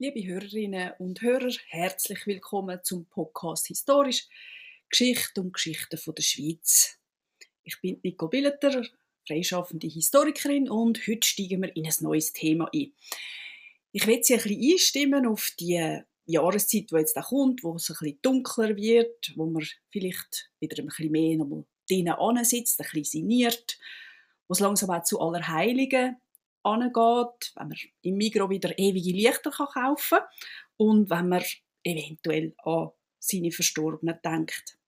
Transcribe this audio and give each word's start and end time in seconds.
Liebe 0.00 0.24
Hörerinnen 0.24 0.92
und 1.00 1.22
Hörer, 1.22 1.50
herzlich 1.70 2.24
willkommen 2.24 2.78
zum 2.84 3.06
Podcast 3.06 3.66
Historisch 3.66 4.28
Geschichte 4.88 5.40
und 5.40 5.54
Geschichten 5.54 5.98
der 6.14 6.22
Schweiz. 6.22 7.00
Ich 7.64 7.80
bin 7.80 7.98
Nicole 8.04 8.30
Billeter, 8.30 8.84
freischaffende 9.26 9.88
Historikerin 9.88 10.70
und 10.70 11.04
heute 11.08 11.26
steigen 11.26 11.62
wir 11.62 11.74
in 11.74 11.84
ein 11.86 11.94
neues 11.98 12.32
Thema 12.32 12.70
ein. 12.72 12.92
Ich 13.90 14.06
will 14.06 14.22
Sie 14.22 14.34
ein 14.34 14.40
bisschen 14.40 14.72
einstimmen 14.72 15.26
auf 15.26 15.50
die 15.58 16.00
Jahreszeit, 16.26 16.92
die 16.92 16.94
jetzt 16.94 17.16
da 17.16 17.22
kommt, 17.22 17.64
wo 17.64 17.74
es 17.74 17.90
ein 17.90 17.96
bisschen 17.98 18.20
dunkler 18.22 18.76
wird, 18.76 19.32
wo 19.34 19.46
man 19.46 19.66
vielleicht 19.90 20.52
wieder 20.60 20.80
ein 20.80 20.86
bisschen 20.86 21.10
mehr 21.10 21.36
nochmal 21.38 21.64
drinnen 21.88 22.44
sitzt, 22.44 22.80
ein 22.80 22.84
bisschen 22.84 23.22
siniert, 23.22 23.80
wo 24.46 24.52
es 24.52 24.60
langsam 24.60 24.90
auch 24.90 25.02
zu 25.02 25.20
Allerheiligen 25.20 26.18
angeht, 26.62 27.52
wenn 27.56 27.68
man 27.68 27.78
im 28.02 28.16
Migro 28.16 28.50
wieder 28.50 28.78
ewige 28.78 29.12
Lichter 29.12 29.50
kaufen 29.50 30.18
kann 30.18 30.28
und 30.76 31.10
wenn 31.10 31.28
man 31.28 31.42
eventuell 31.84 32.54
an 32.64 32.90
seine 33.18 33.50
Verstorbenen 33.50 34.18
denkt. 34.24 34.78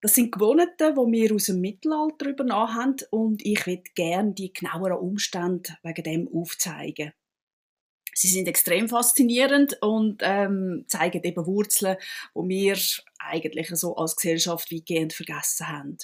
Das 0.00 0.16
sind 0.16 0.32
Gewohnheiten, 0.32 0.94
die 0.96 1.12
wir 1.12 1.34
aus 1.34 1.44
dem 1.44 1.60
Mittelalter 1.60 2.26
übernommen 2.26 2.74
haben 2.74 2.96
und 3.10 3.44
ich 3.46 3.66
würde 3.66 3.84
gerne 3.94 4.34
die 4.34 4.52
genaueren 4.52 4.98
Umstände 4.98 5.76
wegen 5.84 6.02
dem 6.02 6.28
aufzeigen. 6.28 7.12
Sie 8.14 8.28
sind 8.28 8.48
extrem 8.48 8.88
faszinierend 8.88 9.80
und 9.80 10.20
ähm, 10.22 10.84
zeigen 10.88 11.22
eben 11.22 11.46
Wurzeln, 11.46 11.96
die 12.34 12.48
wir 12.48 12.78
eigentlich 13.18 13.68
so 13.70 13.96
als 13.96 14.16
Gesellschaft 14.16 14.72
weitgehend 14.72 15.12
vergessen 15.12 15.68
haben. 15.68 15.98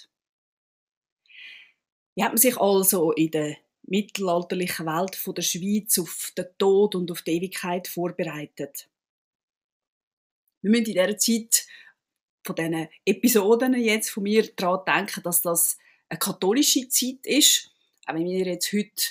Wie 2.15 2.25
hat 2.25 2.33
man 2.33 2.39
sich 2.39 2.57
also 2.57 3.13
in 3.13 3.31
der 3.31 3.57
mittelalterlichen 3.89 4.86
Welt 4.86 5.17
von 5.17 5.34
der 5.34 5.42
Schweiz 5.42 5.98
auf 5.98 6.33
den 6.36 6.47
Tod 6.58 6.94
und 6.94 7.11
auf 7.11 7.22
die 7.22 7.33
Ewigkeit 7.33 7.89
vorbereitet. 7.89 8.89
Wir 10.62 10.70
müssen 10.70 10.86
in 10.86 10.92
dieser 10.92 11.19
Zeit 11.19 11.67
von 12.45 12.56
diesen 12.56 12.89
Episoden 13.05 13.75
jetzt 13.75 14.11
von 14.11 14.22
mir 14.22 14.48
daran 14.55 14.84
denken, 14.86 15.22
dass 15.22 15.42
das 15.42 15.78
eine 16.08 16.19
katholische 16.19 16.89
Zeit 16.89 17.25
ist. 17.25 17.70
Auch 18.06 18.14
wenn 18.14 18.25
wir 18.25 18.47
jetzt 18.47 18.72
heute 18.72 19.03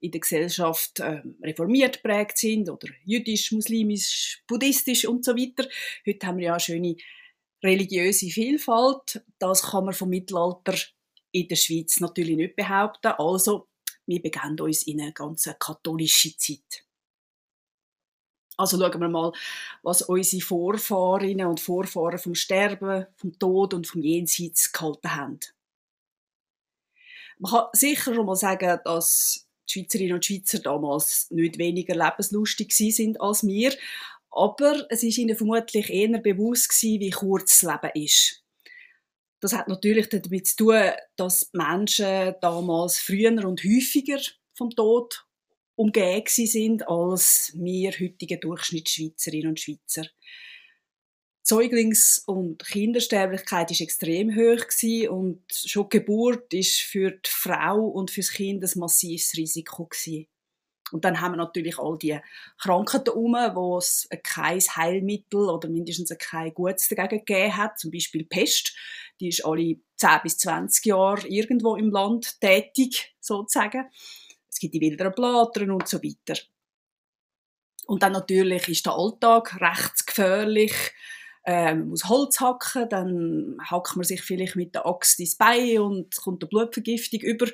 in 0.00 0.10
der 0.10 0.20
Gesellschaft 0.20 1.00
äh, 1.00 1.22
reformiert 1.42 2.02
prägt 2.02 2.38
sind 2.38 2.68
oder 2.68 2.88
jüdisch, 3.04 3.52
muslimisch, 3.52 4.42
buddhistisch 4.46 5.06
und 5.06 5.24
so 5.24 5.36
weiter. 5.36 5.68
Heute 6.06 6.26
haben 6.26 6.38
wir 6.38 6.46
ja 6.46 6.52
eine 6.52 6.60
schöne 6.60 6.96
religiöse 7.62 8.28
Vielfalt. 8.28 9.22
Das 9.38 9.62
kann 9.62 9.86
man 9.86 9.94
vom 9.94 10.10
Mittelalter 10.10 10.74
in 11.32 11.48
der 11.48 11.56
Schweiz 11.56 12.00
natürlich 12.00 12.36
nicht 12.36 12.56
behaupten. 12.56 13.08
Also 13.18 13.68
wir 14.06 14.22
begeben 14.22 14.60
uns 14.60 14.84
in 14.84 15.00
eine 15.00 15.12
ganz 15.12 15.48
katholische 15.58 16.36
Zeit. 16.36 16.84
Also 18.56 18.78
schauen 18.78 19.00
wir 19.00 19.08
mal, 19.08 19.32
was 19.82 20.02
unsere 20.02 20.42
Vorfahrinnen 20.42 21.46
und 21.46 21.60
Vorfahren 21.60 22.18
vom 22.18 22.34
Sterben, 22.34 23.06
vom 23.16 23.38
Tod 23.38 23.74
und 23.74 23.86
vom 23.86 24.02
Jenseits 24.02 24.72
gehalten 24.72 25.14
haben. 25.14 25.40
Man 27.38 27.52
kann 27.52 27.66
sicher 27.72 28.14
schon 28.14 28.24
mal 28.24 28.36
sagen, 28.36 28.80
dass 28.84 29.46
die 29.68 29.80
Schweizerinnen 29.80 30.14
und 30.14 30.24
Schweizer 30.24 30.60
damals 30.60 31.30
nicht 31.30 31.58
weniger 31.58 31.94
lebenslustig 31.94 32.72
sind 32.72 33.20
als 33.20 33.46
wir, 33.46 33.76
aber 34.30 34.86
es 34.90 35.02
ist 35.02 35.18
ihnen 35.18 35.36
vermutlich 35.36 35.90
eher 35.90 36.18
bewusst 36.18 36.82
wie 36.82 37.10
kurz 37.10 37.60
das 37.60 37.72
Leben 37.72 38.04
ist. 38.04 38.45
Das 39.46 39.52
hat 39.52 39.68
natürlich 39.68 40.08
damit 40.08 40.48
zu 40.48 40.56
tun, 40.56 40.82
dass 41.14 41.50
Menschen 41.52 42.34
damals 42.40 42.98
früher 42.98 43.46
und 43.46 43.62
häufiger 43.62 44.20
vom 44.54 44.70
Tod 44.70 45.24
umgeben 45.76 46.26
sind 46.26 46.88
als 46.88 47.52
wir 47.54 47.92
heutigen 47.92 48.40
Durchschnittsschweizerinnen 48.40 49.50
und 49.50 49.60
Schweizer. 49.60 50.04
Säuglings- 51.44 52.24
und 52.26 52.66
Kindersterblichkeit 52.66 53.70
ist 53.70 53.82
extrem 53.82 54.34
hoch 54.34 54.66
und 55.10 55.44
schon 55.52 55.90
die 55.90 55.98
Geburt 56.00 56.52
ist 56.52 56.80
für 56.80 57.12
die 57.12 57.30
Frau 57.30 57.86
und 57.86 58.10
für 58.10 58.22
das 58.22 58.32
Kind 58.32 58.64
ein 58.64 58.80
massives 58.80 59.32
Risiko 59.36 59.86
gewesen. 59.86 60.26
Und 60.92 61.04
dann 61.04 61.20
haben 61.20 61.32
wir 61.32 61.38
natürlich 61.38 61.78
all 61.78 61.98
die 61.98 62.18
Krankheiten 62.58 63.06
herum, 63.06 63.34
wo 63.54 63.78
es 63.78 64.08
kein 64.22 64.60
Heilmittel 64.60 65.48
oder 65.48 65.68
mindestens 65.68 66.16
kein 66.18 66.54
Gutes 66.54 66.88
dagegen 66.88 67.24
gegeben 67.24 67.56
hat. 67.56 67.78
Zum 67.78 67.90
Beispiel 67.90 68.24
Pest. 68.24 68.74
Die 69.20 69.28
ist 69.28 69.44
alle 69.44 69.76
10 69.96 70.10
bis 70.22 70.38
20 70.38 70.86
Jahre 70.86 71.26
irgendwo 71.26 71.74
im 71.74 71.90
Land 71.90 72.40
tätig, 72.40 73.14
sozusagen. 73.20 73.86
Es 74.48 74.58
gibt 74.58 74.74
die 74.74 74.80
wilderen 74.80 75.12
Blätter 75.12 75.72
und 75.72 75.88
so 75.88 75.98
weiter. 76.02 76.40
Und 77.86 78.02
dann 78.02 78.12
natürlich 78.12 78.68
ist 78.68 78.86
der 78.86 78.94
Alltag 78.94 79.60
recht 79.60 80.06
gefährlich. 80.06 80.72
Ähm, 81.44 81.80
man 81.80 81.88
muss 81.90 82.08
Holz 82.08 82.40
hacken, 82.40 82.88
dann 82.88 83.56
hackt 83.70 83.94
man 83.94 84.04
sich 84.04 84.22
vielleicht 84.22 84.56
mit 84.56 84.74
der 84.74 84.86
Axt 84.86 85.20
ins 85.20 85.36
Bein 85.36 85.78
und 85.78 86.16
kommt 86.16 86.42
eine 86.42 86.48
Blutvergiftung 86.48 87.20
über 87.20 87.46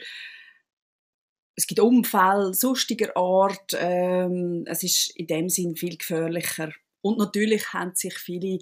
es 1.63 1.69
gibt 1.69 1.79
Unfälle 1.79 2.53
sonstiger 2.55 3.17
Art. 3.17 3.77
Ähm, 3.79 4.65
es 4.67 4.83
ist 4.83 5.17
in 5.17 5.29
dem 5.29 5.49
Sinn 5.49 5.77
viel 5.77 5.97
gefährlicher. 5.97 6.73
Und 7.03 7.19
natürlich 7.19 7.73
haben 7.73 7.95
sich 7.95 8.19
viele 8.19 8.59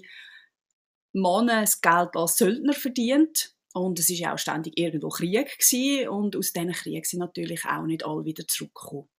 Männer 1.11 1.61
das 1.61 1.81
Geld 1.81 2.09
als 2.13 2.37
Söldner 2.37 2.73
verdient. 2.73 3.55
Und 3.73 3.97
es 3.97 4.11
ist 4.11 4.19
ja 4.19 4.35
auch 4.35 4.37
ständig 4.37 4.77
irgendwo 4.77 5.09
Krieg 5.09 5.57
gewesen. 5.57 6.09
Und 6.09 6.35
aus 6.35 6.53
diesen 6.53 6.73
Kriegen 6.73 7.03
sind 7.03 7.21
natürlich 7.21 7.65
auch 7.65 7.87
nicht 7.87 8.05
alle 8.05 8.23
wieder 8.23 8.47
zurückgekommen. 8.47 9.09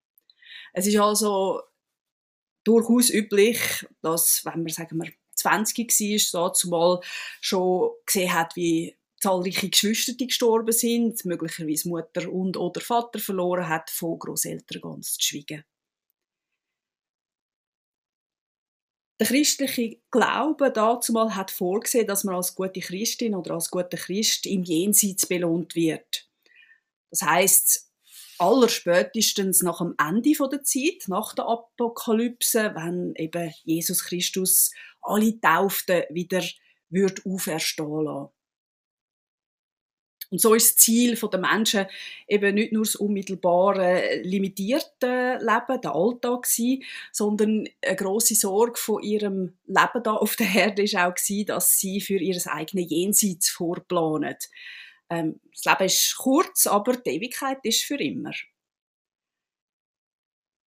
Es 0.72 0.86
ist 0.86 0.96
also 0.98 1.60
durchaus 2.62 3.10
üblich, 3.10 3.84
dass, 4.00 4.44
wenn 4.44 4.62
man, 4.62 4.72
sagen 4.72 4.96
wir, 4.98 5.10
20 5.34 5.88
war, 5.88 6.18
so 6.20 6.48
zumal 6.50 7.00
schon 7.40 7.90
gesehen 8.06 8.32
hat, 8.32 8.54
wie 8.54 8.96
zahlreiche 9.22 9.70
Geschwister, 9.70 10.14
die 10.14 10.26
gestorben 10.26 10.72
sind, 10.72 11.24
möglicherweise 11.24 11.88
Mutter 11.88 12.30
und 12.30 12.56
oder 12.56 12.80
Vater 12.80 13.20
verloren 13.20 13.68
hat, 13.68 13.88
von 13.88 14.18
Großeltern 14.18 14.82
ganz 14.82 15.14
zu 15.14 15.22
schweigen. 15.22 15.64
Der 19.20 19.28
christliche 19.28 20.00
Glaube 20.10 20.72
dazu 20.72 21.12
mal 21.12 21.36
hat 21.36 21.52
vorgesehen, 21.52 22.08
dass 22.08 22.24
man 22.24 22.34
als 22.34 22.56
gute 22.56 22.80
Christin 22.80 23.36
oder 23.36 23.54
als 23.54 23.70
guter 23.70 23.96
Christ 23.96 24.46
im 24.46 24.64
Jenseits 24.64 25.26
belohnt 25.26 25.76
wird. 25.76 26.28
Das 27.10 27.22
heißt, 27.22 27.92
allerspätestens 28.38 29.62
nach 29.62 29.78
dem 29.78 29.94
Ende 29.98 30.32
der 30.50 30.64
Zeit, 30.64 31.04
nach 31.06 31.32
der 31.36 31.46
Apokalypse, 31.46 32.72
wenn 32.74 33.14
eben 33.14 33.54
Jesus 33.62 34.02
Christus 34.04 34.72
alle 35.00 35.40
Tauften 35.40 36.02
wieder 36.10 36.42
wird 36.88 37.24
auferstehen 37.24 38.04
lassen. 38.04 38.41
Und 40.32 40.40
so 40.40 40.54
ist 40.54 40.70
das 40.70 40.76
Ziel 40.76 41.14
der 41.14 41.38
Menschen 41.38 41.86
eben 42.26 42.54
nicht 42.54 42.72
nur 42.72 42.84
das 42.84 42.96
unmittelbare, 42.96 44.22
limitierte 44.22 45.38
Leben, 45.38 45.80
der 45.82 45.94
Alltag 45.94 46.44
gewesen, 46.44 46.84
sondern 47.12 47.68
eine 47.84 47.96
große 47.96 48.34
Sorge 48.34 48.80
von 48.80 49.02
ihrem 49.02 49.52
Leben 49.66 50.02
da 50.02 50.14
auf 50.14 50.36
der 50.36 50.48
Erde 50.54 50.82
ist 50.84 50.96
auch 50.96 51.14
gewesen, 51.14 51.46
dass 51.46 51.78
sie 51.78 52.00
für 52.00 52.16
ihr 52.16 52.40
eigenes 52.46 52.90
Jenseits 52.90 53.50
vorplanen. 53.50 54.36
Ähm, 55.10 55.38
das 55.54 55.66
Leben 55.66 55.84
ist 55.84 56.16
kurz, 56.16 56.66
aber 56.66 56.96
die 56.96 57.10
Ewigkeit 57.10 57.58
ist 57.64 57.82
für 57.82 58.02
immer. 58.02 58.32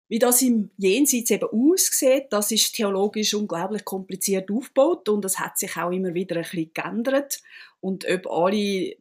Wie 0.09 0.19
das 0.19 0.41
im 0.41 0.71
Jenseits 0.77 1.31
eben 1.31 1.47
aussieht, 1.71 2.25
das 2.31 2.51
ist 2.51 2.75
theologisch 2.75 3.33
unglaublich 3.33 3.85
kompliziert 3.85 4.51
aufgebaut 4.51 5.07
und 5.07 5.23
das 5.23 5.39
hat 5.39 5.57
sich 5.57 5.77
auch 5.77 5.91
immer 5.91 6.13
wieder 6.13 6.35
ein 6.35 6.41
bisschen 6.41 6.73
geändert. 6.73 7.41
Und 7.79 8.05
ob 8.07 8.27
alle 8.27 8.97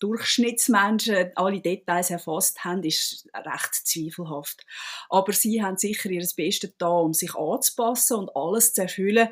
Durchschnittsmenschen 0.00 1.30
alle 1.34 1.60
Details 1.60 2.10
erfasst 2.10 2.64
haben, 2.64 2.82
ist 2.82 3.28
recht 3.34 3.74
zweifelhaft. 3.74 4.66
Aber 5.08 5.32
sie 5.32 5.62
haben 5.62 5.76
sicher 5.78 6.10
ihr 6.10 6.26
Bestes 6.36 6.74
da, 6.78 6.88
um 6.88 7.14
sich 7.14 7.34
anzupassen 7.34 8.18
und 8.18 8.30
alles 8.34 8.74
zu 8.74 8.82
erfüllen, 8.82 9.28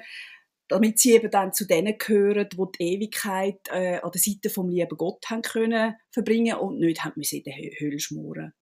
damit 0.69 0.99
sie 0.99 1.13
eben 1.13 1.31
dann 1.31 1.53
zu 1.53 1.67
denen 1.67 1.99
gehören, 1.99 2.49
die 2.49 2.57
die 2.79 2.95
Ewigkeit 2.95 3.61
äh, 3.71 3.99
an 3.99 4.11
der 4.11 4.21
Seite 4.21 4.49
vom 4.49 4.71
lieben 4.71 4.97
Gott 4.97 5.25
haben 5.29 5.43
können 5.43 5.97
verbringen 6.11 6.57
und 6.57 6.79
nicht 6.79 7.05
haben 7.05 7.15
müssen 7.17 7.39
in 7.39 7.45
der 7.45 7.55
Höhle 7.79 8.01
schmoren. 8.01 8.55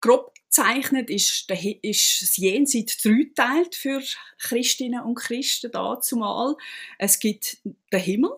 Grob 0.00 0.34
gezeichnet 0.34 1.10
ist, 1.10 1.50
ist 1.50 2.22
das 2.22 2.36
Jenseits 2.36 2.98
dreiteilt 2.98 3.74
für 3.74 4.02
Christinnen 4.38 5.00
und 5.00 5.14
Christen 5.14 5.72
dazumal. 5.72 6.56
Es 6.98 7.18
gibt 7.18 7.58
den 7.64 8.00
Himmel, 8.00 8.30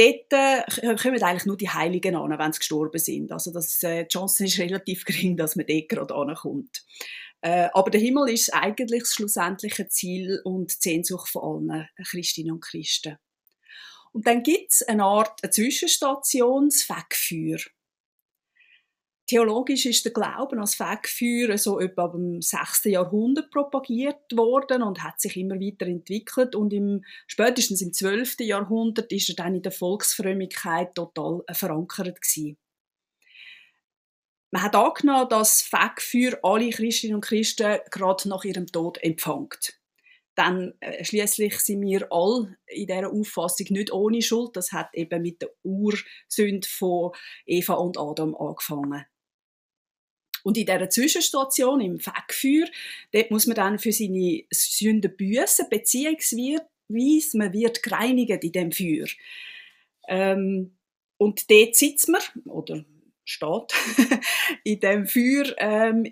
dort 0.00 0.32
äh, 0.32 0.96
kommen 0.96 1.22
eigentlich 1.22 1.46
nur 1.46 1.56
die 1.56 1.68
Heiligen 1.68 2.16
an, 2.16 2.38
wenn 2.38 2.52
sie 2.52 2.58
gestorben 2.58 2.98
sind. 2.98 3.32
Also 3.32 3.52
das, 3.52 3.82
äh, 3.82 4.04
die 4.04 4.08
Chance 4.08 4.44
ist 4.44 4.58
relativ 4.58 5.04
gering, 5.04 5.36
dass 5.36 5.56
man 5.56 5.66
dort 5.66 5.88
gerade 5.88 6.14
ankommt. 6.14 6.84
Äh, 7.42 7.68
aber 7.72 7.90
der 7.90 8.00
Himmel 8.00 8.30
ist 8.30 8.52
eigentlich 8.52 9.02
das 9.02 9.14
schlussendliche 9.14 9.88
Ziel 9.88 10.40
und 10.44 10.72
die 10.72 10.90
Sehnsucht 10.90 11.28
von 11.28 11.70
allen 11.70 11.88
Christinnen 12.04 12.52
und 12.52 12.60
Christen. 12.60 13.16
Und 14.12 14.26
dann 14.26 14.42
gibt 14.42 14.72
es 14.72 14.82
eine 14.82 15.04
Art 15.04 15.42
eine 15.42 15.50
Zwischenstation, 15.50 16.68
das 16.68 16.88
Wegfeuer. 16.88 17.60
Theologisch 19.30 19.86
ist 19.86 20.04
der 20.04 20.12
Glauben 20.12 20.58
als 20.58 20.74
Fegfeuer 20.74 21.56
so 21.56 21.78
etwa 21.78 22.12
im 22.12 22.42
6. 22.42 22.86
Jahrhundert 22.86 23.52
propagiert 23.52 24.36
worden 24.36 24.82
und 24.82 25.04
hat 25.04 25.20
sich 25.20 25.36
immer 25.36 25.54
weiter 25.54 25.86
entwickelt 25.86 26.56
und 26.56 26.72
im, 26.72 27.04
spätestens 27.28 27.80
im 27.80 27.92
12. 27.92 28.40
Jahrhundert 28.40 29.12
ist 29.12 29.28
er 29.28 29.36
dann 29.36 29.54
in 29.54 29.62
der 29.62 29.70
Volksfrömmigkeit 29.70 30.96
total 30.96 31.44
verankert 31.52 32.20
gewesen. 32.20 32.58
Man 34.50 34.62
hat 34.64 34.74
angenommen, 34.74 35.28
dass 35.28 35.62
Fegfeuer 35.62 36.36
alle 36.42 36.70
Christinnen 36.70 37.14
und 37.14 37.24
Christen 37.24 37.78
gerade 37.92 38.28
nach 38.28 38.42
ihrem 38.42 38.66
Tod 38.66 39.00
empfängt. 39.00 39.78
Dann 40.34 40.74
äh, 40.80 41.04
schließlich 41.04 41.60
sind 41.60 41.82
wir 41.82 42.08
alle 42.10 42.56
in 42.66 42.88
dieser 42.88 43.12
Auffassung 43.12 43.68
nicht 43.70 43.92
ohne 43.92 44.22
Schuld. 44.22 44.56
Das 44.56 44.72
hat 44.72 44.92
eben 44.94 45.22
mit 45.22 45.40
der 45.40 45.50
Ursünde 45.62 46.66
von 46.66 47.12
Eva 47.46 47.74
und 47.74 47.96
Adam 47.96 48.34
angefangen. 48.34 49.06
Und 50.44 50.56
in 50.56 50.66
dieser 50.66 50.88
Zwischenstation, 50.90 51.80
im 51.80 51.98
Fegfeuer, 51.98 52.66
dort 53.12 53.30
muss 53.30 53.46
man 53.46 53.56
dann 53.56 53.78
für 53.78 53.92
seine 53.92 54.42
Sünden 54.50 55.16
büßen, 55.16 55.66
beziehungsweise 55.68 57.38
man 57.38 57.52
wird 57.52 57.82
gereinigt 57.82 58.44
in 58.44 58.52
dem 58.52 58.72
Feuer. 58.72 59.06
Ähm, 60.08 60.76
und 61.18 61.50
dort 61.50 61.76
sitzt 61.76 62.08
man, 62.08 62.22
oder 62.46 62.84
steht 63.30 63.72
in 64.64 64.80
dem 64.80 65.06
Feuer 65.06 65.54
ähm, 65.58 66.04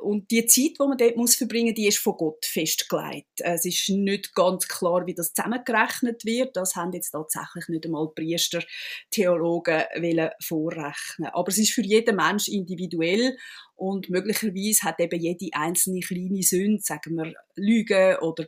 und 0.00 0.30
die 0.30 0.46
Zeit, 0.46 0.78
die 0.78 0.86
man 0.86 0.96
dort 0.96 1.16
muss 1.16 1.34
verbringen, 1.34 1.74
die 1.74 1.88
ist 1.88 1.98
von 1.98 2.16
Gott 2.16 2.46
festgelegt. 2.46 3.40
Es 3.40 3.64
ist 3.64 3.88
nicht 3.90 4.34
ganz 4.34 4.66
klar, 4.68 5.06
wie 5.06 5.14
das 5.14 5.34
zusammengerechnet 5.34 6.24
wird. 6.24 6.56
Das 6.56 6.76
haben 6.76 6.92
jetzt 6.92 7.10
tatsächlich 7.10 7.68
nicht 7.68 7.84
einmal 7.84 8.08
Priester, 8.14 8.62
Theologen 9.10 9.82
wollen 9.96 10.30
vorrechnen. 10.40 11.30
Aber 11.32 11.48
es 11.48 11.58
ist 11.58 11.72
für 11.72 11.82
jeden 11.82 12.16
Mensch 12.16 12.48
individuell 12.48 13.36
und 13.74 14.08
möglicherweise 14.08 14.82
hat 14.82 15.00
eben 15.00 15.20
jede 15.20 15.48
einzelne 15.52 16.00
kleine 16.00 16.42
Sünde, 16.42 16.82
sagen 16.82 17.16
wir 17.16 17.34
Lügen 17.56 18.16
oder 18.18 18.46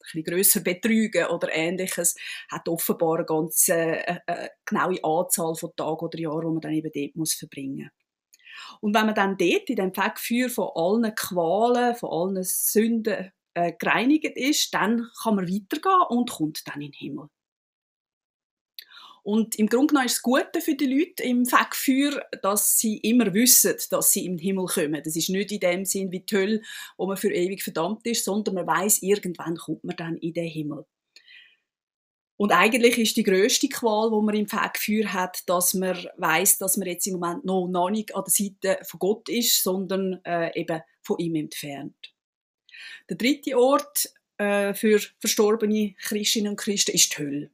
bisschen 0.00 0.24
grösser 0.24 0.60
betrügen 0.60 1.26
oder 1.26 1.48
ähnliches, 1.52 2.16
hat 2.50 2.68
offenbar 2.68 3.16
eine 3.16 3.26
ganz 3.26 3.68
äh, 3.68 4.16
äh, 4.26 4.48
genaue 4.64 5.02
Anzahl 5.02 5.54
von 5.54 5.70
Tagen 5.76 6.06
oder 6.06 6.18
Jahren, 6.18 6.40
die 6.40 6.52
man 6.52 6.60
dann 6.60 6.72
eben 6.72 6.90
dort 6.92 7.16
muss 7.16 7.34
verbringen 7.34 7.90
Und 8.80 8.94
wenn 8.94 9.06
man 9.06 9.14
dann 9.14 9.36
dort 9.36 9.68
in 9.68 9.76
dem 9.76 9.94
Fegfeuer 9.94 10.48
von 10.48 10.70
allen 10.74 11.14
Qualen, 11.14 11.94
von 11.94 12.10
allen 12.10 12.44
Sünden 12.44 13.32
äh, 13.54 13.72
gereinigt 13.78 14.36
ist, 14.36 14.74
dann 14.74 15.08
kann 15.22 15.36
man 15.36 15.48
weitergehen 15.48 16.06
und 16.08 16.30
kommt 16.30 16.66
dann 16.66 16.80
in 16.80 16.92
den 16.92 16.98
Himmel. 16.98 17.28
Und 19.22 19.56
im 19.56 19.68
Grunde 19.68 19.88
genommen 19.88 20.06
ist 20.06 20.14
es 20.14 20.22
Gute 20.22 20.60
für 20.60 20.74
die 20.74 20.86
Leute 20.86 21.22
im 21.22 21.44
Fegfeuer, 21.44 22.22
dass 22.42 22.78
sie 22.78 22.98
immer 22.98 23.32
wissen, 23.34 23.74
dass 23.90 24.12
sie 24.12 24.26
im 24.26 24.38
Himmel 24.38 24.66
kommen. 24.66 25.02
Das 25.04 25.16
ist 25.16 25.28
nicht 25.28 25.52
in 25.52 25.60
dem 25.60 25.84
Sinn 25.84 26.10
wie 26.10 26.20
die 26.20 26.36
Hölle, 26.36 26.62
wo 26.96 27.06
man 27.06 27.16
für 27.16 27.32
ewig 27.32 27.62
verdammt 27.62 28.06
ist, 28.06 28.24
sondern 28.24 28.54
man 28.54 28.66
weiß, 28.66 29.02
irgendwann 29.02 29.56
kommt 29.56 29.84
man 29.84 29.96
dann 29.96 30.16
in 30.16 30.32
den 30.32 30.48
Himmel. 30.48 30.86
Und 32.36 32.52
eigentlich 32.52 32.96
ist 32.96 33.18
die 33.18 33.22
größte 33.22 33.68
Qual, 33.68 34.10
wo 34.10 34.22
man 34.22 34.34
im 34.34 34.48
Fegfeuer 34.48 35.12
hat, 35.12 35.46
dass 35.46 35.74
man 35.74 35.94
weiß, 36.16 36.56
dass 36.56 36.78
man 36.78 36.88
jetzt 36.88 37.06
im 37.06 37.18
Moment 37.18 37.44
noch, 37.44 37.68
noch 37.68 37.90
nicht 37.90 38.14
an 38.14 38.24
der 38.26 38.32
Seite 38.32 38.82
von 38.86 38.98
Gott 38.98 39.28
ist, 39.28 39.62
sondern 39.62 40.24
äh, 40.24 40.58
eben 40.58 40.80
von 41.02 41.18
ihm 41.18 41.34
entfernt. 41.34 42.14
Der 43.10 43.18
dritte 43.18 43.58
Ort 43.58 44.14
äh, 44.38 44.72
für 44.72 45.00
verstorbene 45.18 45.94
Christinnen 46.00 46.52
und 46.52 46.56
Christen 46.56 46.92
ist 46.92 47.12
die 47.12 47.22
Hölle 47.22 47.50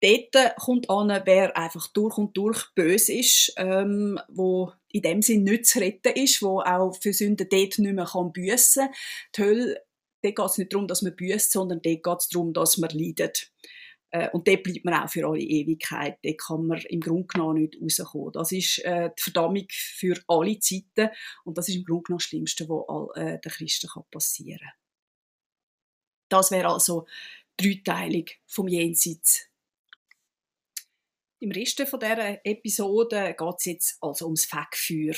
dort 0.00 0.56
kommt 0.56 0.90
an, 0.90 1.22
wer 1.24 1.56
einfach 1.56 1.88
durch 1.88 2.18
und 2.18 2.36
durch 2.36 2.72
böse 2.74 3.12
ist, 3.12 3.52
ähm, 3.56 4.18
wo 4.28 4.72
in 4.90 5.02
dem 5.02 5.22
Sinn 5.22 5.44
nicht 5.44 5.66
zu 5.66 5.80
retten 5.80 6.12
ist, 6.14 6.42
wo 6.42 6.60
auch 6.60 6.96
für 7.00 7.12
Sünden 7.12 7.48
dort 7.50 7.78
nicht 7.78 7.94
mehr 7.94 8.06
kann 8.06 8.32
büssen 8.32 8.86
kann. 8.86 8.94
Die 9.36 9.42
Hölle, 9.42 9.86
dort 10.22 10.36
geht 10.36 10.46
es 10.46 10.58
nicht 10.58 10.72
darum, 10.72 10.88
dass 10.88 11.02
man 11.02 11.16
büsst, 11.16 11.52
sondern 11.52 11.82
dort 11.82 12.02
geht 12.02 12.18
es 12.18 12.28
darum, 12.28 12.52
dass 12.52 12.78
man 12.78 12.90
leidet. 12.90 13.52
Äh, 14.10 14.30
und 14.30 14.48
dort 14.48 14.62
bleibt 14.62 14.84
man 14.84 14.94
auch 14.94 15.10
für 15.10 15.26
alle 15.26 15.40
Ewigkeit. 15.40 16.18
Dort 16.22 16.38
kann 16.38 16.66
man 16.66 16.80
im 16.80 17.00
Grunde 17.00 17.26
genommen 17.26 17.62
nicht 17.62 17.80
rauskommen. 17.80 18.32
Das 18.32 18.52
ist 18.52 18.78
äh, 18.84 19.10
die 19.16 19.22
Verdammung 19.22 19.66
für 19.68 20.18
alle 20.28 20.58
Zeiten 20.58 21.10
und 21.44 21.58
das 21.58 21.68
ist 21.68 21.76
im 21.76 21.84
Grunde 21.84 22.04
genommen 22.04 22.18
das 22.18 22.24
Schlimmste, 22.24 22.68
was 22.68 22.84
all, 22.88 23.22
äh, 23.22 23.38
den 23.40 23.52
Christen 23.52 23.88
kann 23.88 24.04
passieren 24.10 24.60
kann. 24.60 24.72
Das 26.30 26.50
wäre 26.50 26.68
also 26.68 27.06
dreiteilig 27.56 28.40
vom 28.46 28.68
Jenseits 28.68 29.47
im 31.40 31.50
Rest 31.50 31.80
von 31.82 32.00
dieser 32.00 32.44
Episode 32.44 33.34
geht 33.38 33.54
es 33.58 33.64
jetzt 33.64 33.98
also 34.00 34.26
ums 34.26 34.44
Fegfeuer. 34.44 35.14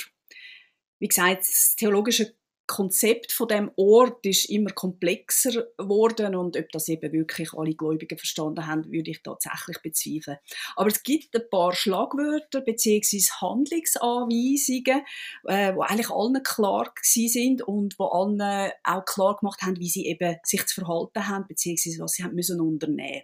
Wie 0.99 1.09
gesagt, 1.09 1.41
das 1.41 1.77
theologische 1.77 2.35
Konzept 2.71 3.33
von 3.33 3.49
dem 3.49 3.73
Ort 3.75 4.25
ist 4.25 4.49
immer 4.49 4.71
komplexer 4.71 5.67
geworden 5.77 6.37
und 6.37 6.57
ob 6.57 6.69
das 6.71 6.87
eben 6.87 7.13
wirklich 7.13 7.53
alle 7.53 7.75
Gläubigen 7.75 8.17
verstanden 8.17 8.65
haben, 8.65 8.85
würde 8.93 9.11
ich 9.11 9.25
tatsächlich 9.25 9.79
bezweifeln. 9.83 10.39
Aber 10.77 10.87
es 10.89 11.03
gibt 11.03 11.35
ein 11.35 11.51
paar 11.51 11.75
Schlagwörter 11.75 12.61
bzw. 12.61 13.19
Handlungsanweisungen, 13.41 15.03
äh, 15.49 15.75
wo 15.75 15.81
eigentlich 15.81 16.11
allen 16.11 16.43
klar 16.45 16.95
sind 17.03 17.63
und 17.63 17.99
wo 17.99 18.05
allen 18.05 18.71
auch 18.85 19.05
klar 19.05 19.37
gemacht 19.37 19.63
haben, 19.63 19.81
wie 19.81 19.89
sie 19.89 20.07
eben 20.07 20.37
sich 20.45 20.65
zu 20.67 20.83
verhalten 20.83 21.27
haben 21.27 21.49
bzw. 21.49 21.99
was 21.99 22.13
sie 22.13 22.23
haben 22.23 22.37
müssen 22.37 22.61
unternehmen. 22.61 23.23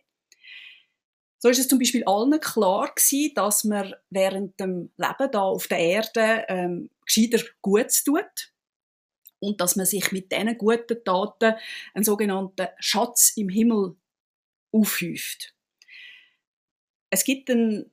So 1.47 1.51
ist 1.51 1.61
es 1.61 1.69
zum 1.69 1.79
Beispiel 1.79 2.03
allen 2.07 2.41
klar 2.41 2.93
gewesen, 2.93 3.33
dass 3.37 3.63
man 3.63 3.95
während 4.11 4.59
dem 4.59 4.91
Leben 4.97 5.31
da 5.31 5.43
auf 5.43 5.69
der 5.69 5.79
Erde 5.79 6.45
ähm, 6.49 6.91
gescheiter 7.05 7.41
Gutes 7.63 8.03
tut 8.03 8.53
und 9.39 9.61
dass 9.61 9.77
man 9.77 9.87
sich 9.87 10.11
mit 10.11 10.33
diesen 10.33 10.59
guten 10.59 11.05
Taten 11.05 11.55
einen 11.95 12.03
sogenannten 12.03 12.67
Schatz 12.81 13.33
im 13.37 13.49
Himmel 13.49 13.95
aufhäuft. 14.73 15.55
Es 17.11 17.23
gibt 17.23 17.49
einen 17.49 17.93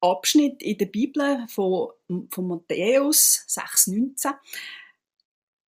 Abschnitt 0.00 0.60
in 0.60 0.76
der 0.76 0.86
Bibel 0.86 1.46
von, 1.46 1.92
von 2.32 2.48
Matthäus 2.48 3.44
6,19, 3.46 4.34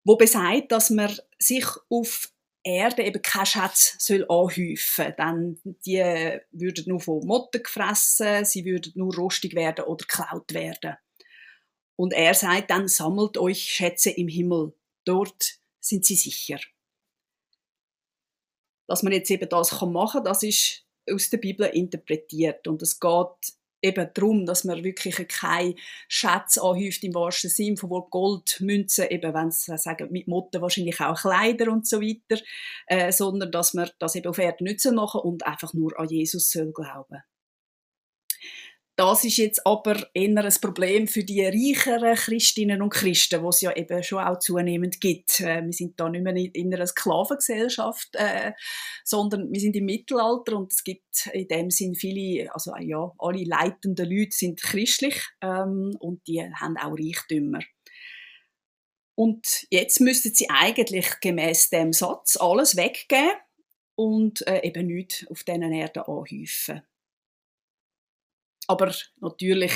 wo 0.05 0.17
besagt, 0.17 0.73
dass 0.73 0.89
man 0.89 1.15
sich 1.39 1.67
auf 1.91 2.33
Erde 2.63 3.05
eben 3.05 3.23
keinen 3.23 3.47
Schatz 3.47 3.97
soll 3.99 4.25
anhäufen 4.29 5.15
Dann 5.17 5.61
die 5.87 6.41
würden 6.51 6.85
nur 6.87 7.01
von 7.01 7.27
Motten 7.27 7.63
gefressen, 7.63 8.45
sie 8.45 8.65
würden 8.65 8.93
nur 8.97 9.15
rostig 9.15 9.55
werden 9.55 9.87
oder 9.87 10.05
geklaut 10.05 10.53
werden. 10.53 10.97
Und 11.97 12.13
er 12.13 12.35
sagt 12.35 12.71
dann, 12.71 12.89
sammelt 12.89 13.39
euch 13.39 13.63
Schätze 13.63 14.11
im 14.11 14.29
Himmel, 14.29 14.75
dort 15.05 15.61
sind 15.81 16.05
sie 16.05 16.17
sicher. 16.17 16.59
Dass 18.87 19.03
man 19.03 19.13
jetzt 19.13 19.31
eben 19.31 19.49
das 19.49 19.81
machen 19.83 20.23
kann, 20.23 20.25
das 20.25 20.43
ist 20.43 20.87
aus 21.11 21.31
der 21.31 21.39
Bibel 21.39 21.67
interpretiert. 21.67 22.67
Und 22.67 22.83
es 22.83 22.99
geht 22.99 23.55
eben 23.83 24.09
darum, 24.15 24.47
dass 24.47 24.65
man 24.65 24.83
wirklich 24.85 25.29
keine 25.29 25.75
Schätze 26.09 26.63
anhäuft 26.63 27.03
im 27.05 27.15
wahrsten 27.15 27.51
Sinn, 27.51 27.77
von 27.77 27.91
wo 27.91 28.03
Gold, 28.03 28.61
Münzen, 28.61 29.09
eben 29.09 29.35
wenn 29.35 29.51
sie 29.51 29.77
sagen, 29.79 30.09
mit 30.11 30.29
Motten 30.29 30.61
wahrscheinlich 30.61 31.01
auch 31.01 31.21
Kleider 31.21 31.71
und 31.73 31.87
so 31.87 32.01
weiter, 32.01 32.43
äh, 32.87 33.13
sondern 33.13 33.51
dass 33.51 33.75
man 33.75 33.91
das 33.99 34.15
eben 34.15 34.29
auf 34.29 34.39
Erden 34.39 34.65
nicht 34.65 34.85
machen 34.93 35.21
und 35.21 35.47
einfach 35.47 35.73
nur 35.75 35.99
an 35.99 36.09
Jesus 36.09 36.51
soll 36.51 36.73
glauben. 36.73 37.23
Das 39.01 39.25
ist 39.25 39.39
jetzt 39.39 39.67
aber 39.67 39.97
eher 40.13 40.45
ein 40.45 40.55
Problem 40.61 41.09
für 41.09 41.25
die 41.25 41.43
reicheren 41.43 42.15
Christinnen 42.17 42.83
und 42.83 42.91
Christen, 42.91 43.43
was 43.43 43.57
es 43.57 43.63
ja 43.63 43.75
eben 43.75 44.03
schon 44.03 44.23
auch 44.23 44.39
zunehmend 44.41 45.01
gibt. 45.01 45.41
Äh, 45.41 45.65
wir 45.65 45.73
sind 45.73 45.99
da 45.99 46.11
nicht 46.11 46.23
mehr 46.23 46.37
in 46.37 46.75
einer 46.75 46.87
Sklavengesellschaft, 46.87 48.11
äh, 48.17 48.53
sondern 49.03 49.51
wir 49.51 49.59
sind 49.59 49.75
im 49.75 49.87
Mittelalter 49.87 50.55
und 50.55 50.71
es 50.71 50.85
gibt 50.85 51.31
in 51.33 51.49
dem 51.49 51.71
Sinn 51.71 51.95
viele, 51.95 52.53
also 52.53 52.75
ja, 52.79 53.11
alle 53.17 53.43
leitenden 53.43 54.07
Leute 54.07 54.37
sind 54.37 54.61
christlich 54.61 55.17
ähm, 55.41 55.97
und 55.99 56.27
die 56.27 56.43
haben 56.43 56.77
auch 56.77 56.93
Reichtümer. 56.93 57.61
Und 59.15 59.67
jetzt 59.71 60.01
müssten 60.03 60.35
sie 60.35 60.51
eigentlich 60.51 61.09
gemäß 61.23 61.71
dem 61.71 61.95
Satz 61.95 62.37
alles 62.37 62.77
weggeben 62.77 63.31
und 63.95 64.47
äh, 64.47 64.61
eben 64.63 64.89
nichts 64.89 65.27
auf 65.31 65.43
diesen 65.43 65.73
Erden 65.73 66.03
anhäufen. 66.03 66.83
Aber 68.71 68.95
natürlich 69.21 69.73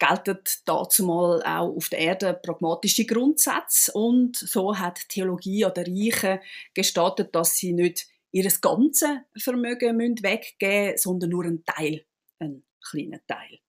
gelten 0.00 0.38
dazu 0.64 1.04
mal 1.04 1.40
auch 1.44 1.76
auf 1.76 1.88
der 1.88 2.00
Erde 2.00 2.34
pragmatische 2.34 3.04
Grundsätze 3.04 3.92
und 3.92 4.36
so 4.36 4.76
hat 4.76 5.08
Theologie 5.08 5.64
an 5.64 5.74
den 5.74 5.96
Reichen 5.96 6.40
gestattet, 6.74 7.32
dass 7.32 7.56
sie 7.56 7.72
nicht 7.72 8.08
ihr 8.32 8.50
ganzes 8.60 9.08
Vermögen 9.36 9.98
weggeben 9.98 10.86
müssen, 10.86 10.98
sondern 10.98 11.30
nur 11.30 11.44
einen 11.44 11.64
Teil, 11.64 12.04
einen 12.40 12.64
kleinen 12.88 13.20
Teil. 13.28 13.60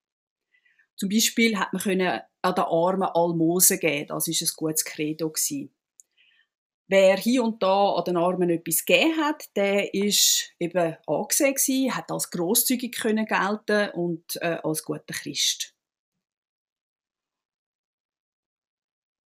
Zum 0.96 1.10
Beispiel 1.10 1.58
hat 1.60 1.72
man 1.72 1.82
können 1.84 2.22
an 2.42 2.56
den 2.56 2.64
Armen 2.64 3.04
Almosen 3.04 3.80
geben, 3.80 4.08
das 4.08 4.28
ist 4.28 4.42
ein 4.42 4.50
gutes 4.56 4.84
Credo 4.84 5.30
gewesen. 5.30 5.72
Wer 6.92 7.18
hier 7.18 7.44
und 7.44 7.62
da 7.62 7.94
an 7.94 8.04
den 8.04 8.18
Armen 8.18 8.50
etwas 8.50 8.84
gegeben 8.84 9.16
hat, 9.18 9.56
der 9.56 9.94
ist 9.94 10.56
eben 10.60 10.98
angesehen 11.06 11.54
gewesen, 11.54 11.96
hat 11.96 12.12
als 12.12 12.32
grosszügig 12.32 12.94
können 12.94 13.28
gelten 13.28 13.92
und 13.92 14.42
äh, 14.42 14.58
als 14.64 14.84
guter 14.84 15.14
Christ. 15.14 15.76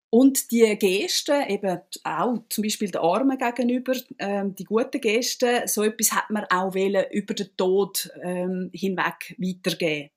Und 0.09 0.51
die 0.51 0.77
Gesten, 0.77 1.49
eben 1.49 1.79
auch 2.03 2.37
zum 2.49 2.63
Beispiel 2.63 2.91
den 2.91 3.01
Armen 3.01 3.37
gegenüber, 3.37 3.93
ähm, 4.19 4.53
die 4.55 4.65
guten 4.65 4.99
Gesten, 4.99 5.65
so 5.65 5.83
etwas 5.83 6.11
hat 6.11 6.29
man 6.29 6.45
auch 6.51 6.75
über 6.75 7.33
den 7.33 7.57
Tod 7.57 8.11
ähm, 8.21 8.69
hinweg 8.73 9.35
weitergeben. 9.39 10.12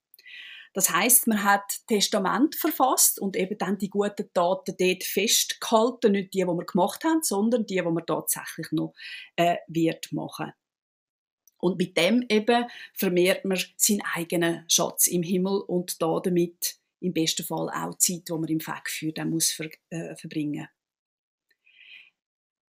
Das 0.77 0.91
heißt, 0.91 1.27
man 1.27 1.43
hat 1.43 1.87
Testament 1.87 2.55
verfasst 2.55 3.19
und 3.19 3.35
eben 3.35 3.57
dann 3.57 3.79
die 3.79 3.89
guten 3.89 4.31
Taten 4.35 4.77
dort 4.79 5.05
festgehalten, 5.05 6.13
nicht 6.13 6.35
die, 6.35 6.41
die 6.41 6.45
wir 6.45 6.67
gemacht 6.67 7.03
haben, 7.03 7.23
sondern 7.23 7.65
die, 7.65 7.77
die 7.77 7.83
man 7.83 8.05
tatsächlich 8.05 8.71
noch 8.73 8.93
äh, 9.37 9.57
wird 9.69 10.13
machen. 10.13 10.53
Und 11.57 11.79
mit 11.79 11.97
dem 11.97 12.27
eben 12.29 12.67
vermehrt 12.93 13.47
man 13.47 13.59
seinen 13.79 14.03
eigenen 14.15 14.69
Schatz 14.69 15.07
im 15.07 15.23
Himmel 15.23 15.63
und 15.63 16.03
da 16.03 16.21
damit 16.21 16.77
im 17.01 17.15
besten 17.15 17.47
Fall 17.47 17.71
auch 17.71 17.95
die 17.95 18.23
Zeit, 18.23 18.29
die 18.29 18.33
man 18.33 18.45
im 18.45 18.61
Fegfeuer 18.61 19.13
dann 19.13 19.31
muss 19.31 19.53
ver 19.53 19.71
äh, 19.89 20.15
verbringen 20.15 20.69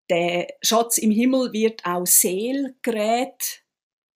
Der 0.08 0.46
Schatz 0.62 0.98
im 0.98 1.10
Himmel 1.10 1.52
wird 1.52 1.84
auch 1.84 2.06
Seelgerät 2.06 3.64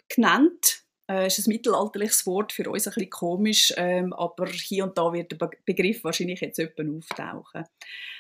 genannt. 0.08 0.84
Äh, 1.10 1.26
ist 1.26 1.38
ein 1.40 1.48
mittelalterliches 1.48 2.24
Wort 2.24 2.52
für 2.52 2.70
uns 2.70 2.86
ein 2.86 2.92
bisschen 2.94 3.10
komisch, 3.10 3.74
ähm, 3.76 4.12
aber 4.12 4.46
hier 4.46 4.84
und 4.84 4.96
da 4.96 5.12
wird 5.12 5.32
der 5.32 5.50
Begriff 5.66 6.04
wahrscheinlich 6.04 6.40
jetzt 6.40 6.60
öppen 6.60 6.98
auftauchen. 6.98 7.64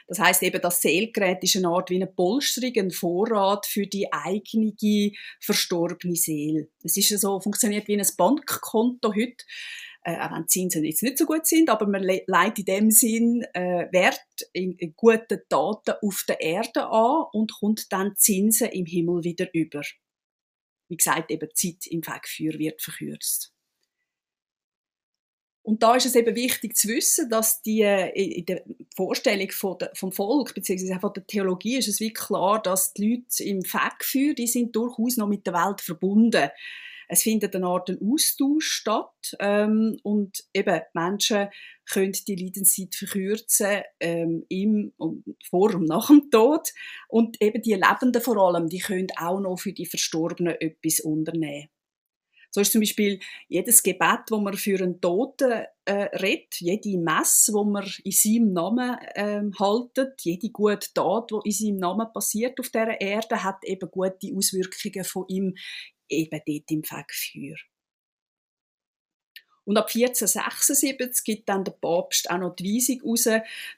Das 0.08 0.18
heißt 0.18 0.42
eben, 0.42 0.60
das 0.60 0.82
Seelgerät 0.82 1.40
ist 1.44 1.56
eine 1.56 1.68
Art 1.68 1.90
wie 1.90 1.96
eine 1.96 2.08
Polsterung, 2.08 2.72
ein 2.76 2.90
Vorrat 2.90 3.66
für 3.66 3.86
die 3.86 4.12
eigene 4.12 5.12
verstorbene 5.38 6.16
Seele. 6.16 6.66
Es 6.82 6.96
ist 6.96 7.16
so, 7.20 7.38
funktioniert 7.38 7.86
wie 7.86 7.96
ein 7.96 8.06
Bankkonto 8.16 9.14
heute 9.14 9.44
äh, 10.02 10.18
auch 10.18 10.32
wenn 10.32 10.42
die 10.42 10.46
Zinsen 10.46 10.84
jetzt 10.84 11.02
nicht 11.02 11.18
so 11.18 11.26
gut 11.26 11.46
sind, 11.46 11.68
aber 11.68 11.86
man 11.86 12.02
leitet 12.02 12.58
in 12.58 12.64
dem 12.64 12.90
Sinn 12.90 13.44
äh, 13.52 13.86
Wert 13.92 14.20
in, 14.52 14.72
in 14.78 14.94
guten 14.96 15.42
Taten 15.48 15.94
auf 16.02 16.24
der 16.26 16.40
Erde 16.40 16.86
an 16.86 17.26
und 17.32 17.52
kommt 17.52 17.92
dann 17.92 18.16
Zinsen 18.16 18.68
im 18.68 18.86
Himmel 18.86 19.24
wieder 19.24 19.46
über. 19.52 19.82
Wie 20.90 20.96
gesagt, 20.96 21.30
eben 21.30 21.48
die 21.48 21.54
Zeit 21.54 21.86
im 21.86 22.02
Fegfeuer 22.02 22.58
wird 22.58 22.82
verkürzt. 22.82 23.54
Und 25.62 25.82
da 25.82 25.94
ist 25.94 26.06
es 26.06 26.14
eben 26.14 26.34
wichtig 26.34 26.76
zu 26.76 26.88
wissen, 26.88 27.28
dass 27.28 27.62
die, 27.62 27.82
äh, 27.82 28.10
in 28.10 28.46
der 28.46 28.64
Vorstellung 28.96 29.50
von 29.50 29.78
der, 29.78 29.92
vom 29.94 30.10
Volk 30.10 30.54
bzw. 30.54 30.98
von 30.98 31.12
der 31.12 31.26
Theologie 31.26 31.76
ist 31.76 31.88
es 31.88 32.00
wie 32.00 32.12
klar, 32.12 32.60
dass 32.62 32.94
die 32.94 33.14
Leute 33.14 33.44
im 33.44 33.62
Fegfeuer, 33.62 34.34
die 34.34 34.46
sind 34.46 34.74
durchaus 34.74 35.16
noch 35.16 35.28
mit 35.28 35.46
der 35.46 35.54
Welt 35.54 35.80
verbunden 35.80 36.50
es 37.10 37.22
findet 37.22 37.56
eine 37.56 37.66
Art 37.66 37.90
Austausch 37.90 38.70
statt 38.70 39.36
ähm, 39.40 39.98
und 40.04 40.44
eben 40.54 40.80
Menschen 40.94 41.48
können 41.90 42.12
die 42.12 42.36
Leidenszeit 42.36 42.94
verkürzen 42.94 43.82
ähm, 43.98 44.46
im 44.48 44.92
und 44.96 45.24
vor 45.48 45.74
und 45.74 45.86
nach 45.86 46.06
dem 46.06 46.30
Tod 46.30 46.68
und 47.08 47.42
eben 47.42 47.62
die 47.62 47.74
Lebenden 47.74 48.22
vor 48.22 48.36
allem, 48.36 48.68
die 48.68 48.78
können 48.78 49.08
auch 49.16 49.40
noch 49.40 49.58
für 49.58 49.72
die 49.72 49.86
Verstorbenen 49.86 50.54
etwas 50.60 51.00
unternehmen. 51.00 51.68
So 52.52 52.60
ist 52.60 52.72
zum 52.72 52.80
Beispiel 52.80 53.20
jedes 53.48 53.82
Gebet, 53.82 54.30
wo 54.30 54.38
man 54.38 54.54
für 54.54 54.80
einen 54.80 55.00
Toten 55.00 55.64
äh, 55.84 55.92
redet, 56.16 56.56
jede 56.58 56.98
Messe, 56.98 57.52
wo 57.52 57.64
man 57.64 57.88
in 58.02 58.12
seinem 58.12 58.52
Namen 58.52 58.98
äh, 59.14 59.42
haltet, 59.58 60.20
jede 60.22 60.50
gute 60.50 60.92
Tat, 60.92 61.30
die 61.30 61.48
in 61.48 61.52
seinem 61.52 61.76
Namen 61.76 62.12
passiert 62.12 62.58
auf 62.58 62.68
dieser 62.68 63.00
Erde, 63.00 63.44
hat 63.44 63.64
eben 63.64 63.88
gute 63.90 64.34
Auswirkungen 64.36 65.04
von 65.04 65.24
ihm 65.28 65.54
eben 66.10 66.40
dort 66.46 66.70
im 66.70 66.84
Fegfeuer. 66.84 67.56
Und 69.70 69.76
ab 69.76 69.86
1476 69.94 71.22
gibt 71.22 71.48
dann 71.48 71.62
der 71.62 71.70
Papst 71.70 72.28
auch 72.28 72.38
noch 72.38 72.56
die 72.56 72.74
Weisung 72.74 73.02
raus, 73.02 73.28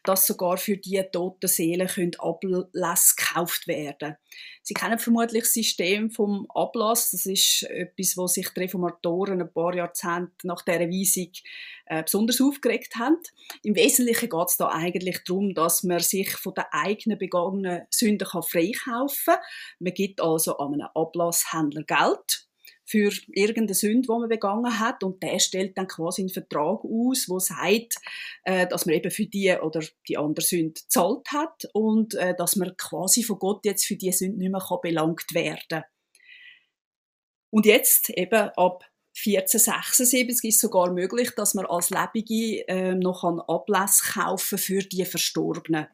dass 0.05 0.27
sogar 0.27 0.57
für 0.57 0.79
die 0.79 1.03
toten 1.13 1.49
Seelen 1.49 1.87
Ablass 2.19 3.15
gekauft 3.15 3.67
werden 3.67 3.99
können. 3.99 4.17
Sie 4.63 4.73
kennen 4.73 4.99
vermutlich 4.99 5.43
das 5.43 5.53
System 5.53 6.11
vom 6.11 6.51
Ablass. 6.55 7.11
Das 7.11 7.27
ist 7.27 7.65
etwas, 7.65 8.17
wo 8.17 8.27
sich 8.27 8.49
die 8.49 8.61
Reformatoren 8.61 9.43
ein 9.43 9.53
paar 9.53 9.75
Jahrzehnte 9.75 10.47
nach 10.47 10.63
dieser 10.63 10.89
Weisung 10.89 11.31
äh, 11.85 12.03
besonders 12.03 12.41
aufgeregt 12.41 12.95
haben. 12.97 13.19
Im 13.63 13.77
Wesentlichen 13.77 14.31
geht 14.31 14.49
es 14.49 14.57
da 14.57 14.69
eigentlich 14.69 15.23
darum, 15.27 15.53
dass 15.53 15.83
man 15.83 16.01
sich 16.01 16.31
von 16.31 16.55
den 16.55 16.65
eigenen 16.71 17.19
begangenen 17.19 17.83
Sünden 17.91 18.27
freikaufen 18.27 19.35
kann. 19.35 19.43
Man 19.79 19.93
gibt 19.93 20.23
also 20.23 20.57
an 20.57 20.73
einen 20.73 20.89
Ablasshändler 20.95 21.83
Geld 21.83 22.49
für 22.93 23.11
irgendeine 23.29 23.75
Sünde, 23.75 24.03
die 24.03 24.09
man 24.09 24.29
begangen 24.29 24.79
hat 24.79 25.03
und 25.03 25.23
der 25.23 25.39
stellt 25.39 25.79
dann 25.79 25.89
quasi 25.89 26.21
einen 26.21 26.29
Vertrag 26.29 26.85
aus, 26.85 27.27
wo 27.27 27.39
sagt, 27.39 27.97
äh, 28.45 28.67
dass 28.67 28.85
man 28.85 28.95
eben 28.95 29.11
für 29.11 29.25
die 29.25 29.51
oder 29.61 29.83
die 30.07 30.19
andere 30.19 30.45
Sünde 30.45 30.79
zahlt 30.89 31.27
hat 31.33 31.65
und 31.73 32.15
äh, 32.15 32.35
dass 32.37 32.57
man 32.57 32.77
quasi 32.77 33.23
von 33.23 33.39
Gott 33.39 33.65
jetzt 33.65 33.87
für 33.87 33.97
die 33.97 34.13
Sünde 34.13 34.39
nicht 34.39 34.53
mehr 34.53 34.79
belangt 34.83 35.33
werden 35.33 35.85
Und 37.51 37.65
jetzt 37.65 38.11
eben 38.11 38.51
ab 38.57 38.85
1476 39.27 40.51
ist 40.51 40.61
sogar 40.61 40.93
möglich, 40.93 41.31
dass 41.35 41.55
man 41.55 41.65
als 41.65 41.89
Lebige 41.89 42.69
äh, 42.69 42.95
noch 42.95 43.25
einen 43.25 43.41
Ablass 43.41 44.03
kaufen 44.03 44.59
für 44.59 44.81
die 44.81 45.07
Verstorbenen. 45.07 45.87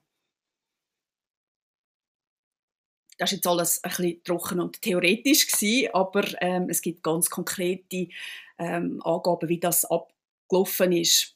Das 3.18 3.30
war 3.30 3.37
jetzt 3.37 3.46
alles 3.46 3.84
ein 3.84 3.90
bisschen 3.90 4.25
trocken 4.25 4.60
und 4.60 4.80
theoretisch 4.80 5.48
gewesen, 5.48 5.90
aber 5.92 6.25
ähm, 6.40 6.70
es 6.70 6.80
gibt 6.80 7.02
ganz 7.02 7.28
konkrete 7.28 8.08
ähm, 8.58 9.02
Angaben, 9.04 9.48
wie 9.48 9.58
das 9.58 9.84
abgelaufen 9.84 10.92
ist. 10.92 11.34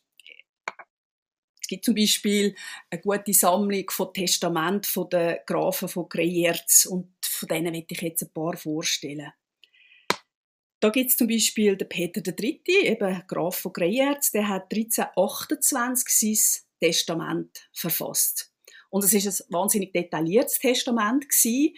Es 1.61 1.69
gibt 1.69 1.85
zum 1.85 1.95
Beispiel 1.95 2.55
eine 2.91 3.01
gute 3.01 3.33
Sammlung 3.33 3.91
von 3.91 4.13
Testamenten 4.13 4.85
von 4.85 5.09
den 5.11 5.39
Grafen 5.47 5.89
von 5.89 6.09
Greyerz 6.09 6.87
und 6.87 7.13
von 7.25 7.49
denen 7.49 7.73
möchte 7.73 7.95
ich 7.95 8.03
jetzt 8.03 8.23
ein 8.23 8.33
paar 8.33 8.57
vorstellen. 8.57 9.33
Da 10.81 10.91
gibt 10.91 11.11
es 11.11 11.17
zum 11.17 11.29
Beispiel 11.29 11.77
den 11.77 11.89
Peter 11.89 12.21
III., 12.27 12.61
eben 12.67 13.23
Graf 13.29 13.57
von 13.57 13.73
Greyerz, 13.73 14.33
der 14.33 14.49
hat 14.49 14.73
1328 14.73 16.43
sein 16.45 16.63
Testament 16.81 17.69
verfasst. 17.73 18.52
Und 18.93 19.05
es 19.05 19.15
ist 19.15 19.27
ein 19.27 19.53
wahnsinnig 19.53 19.91
detailliertes 19.95 20.59
Testament 20.59 21.27
gewesen. 21.27 21.75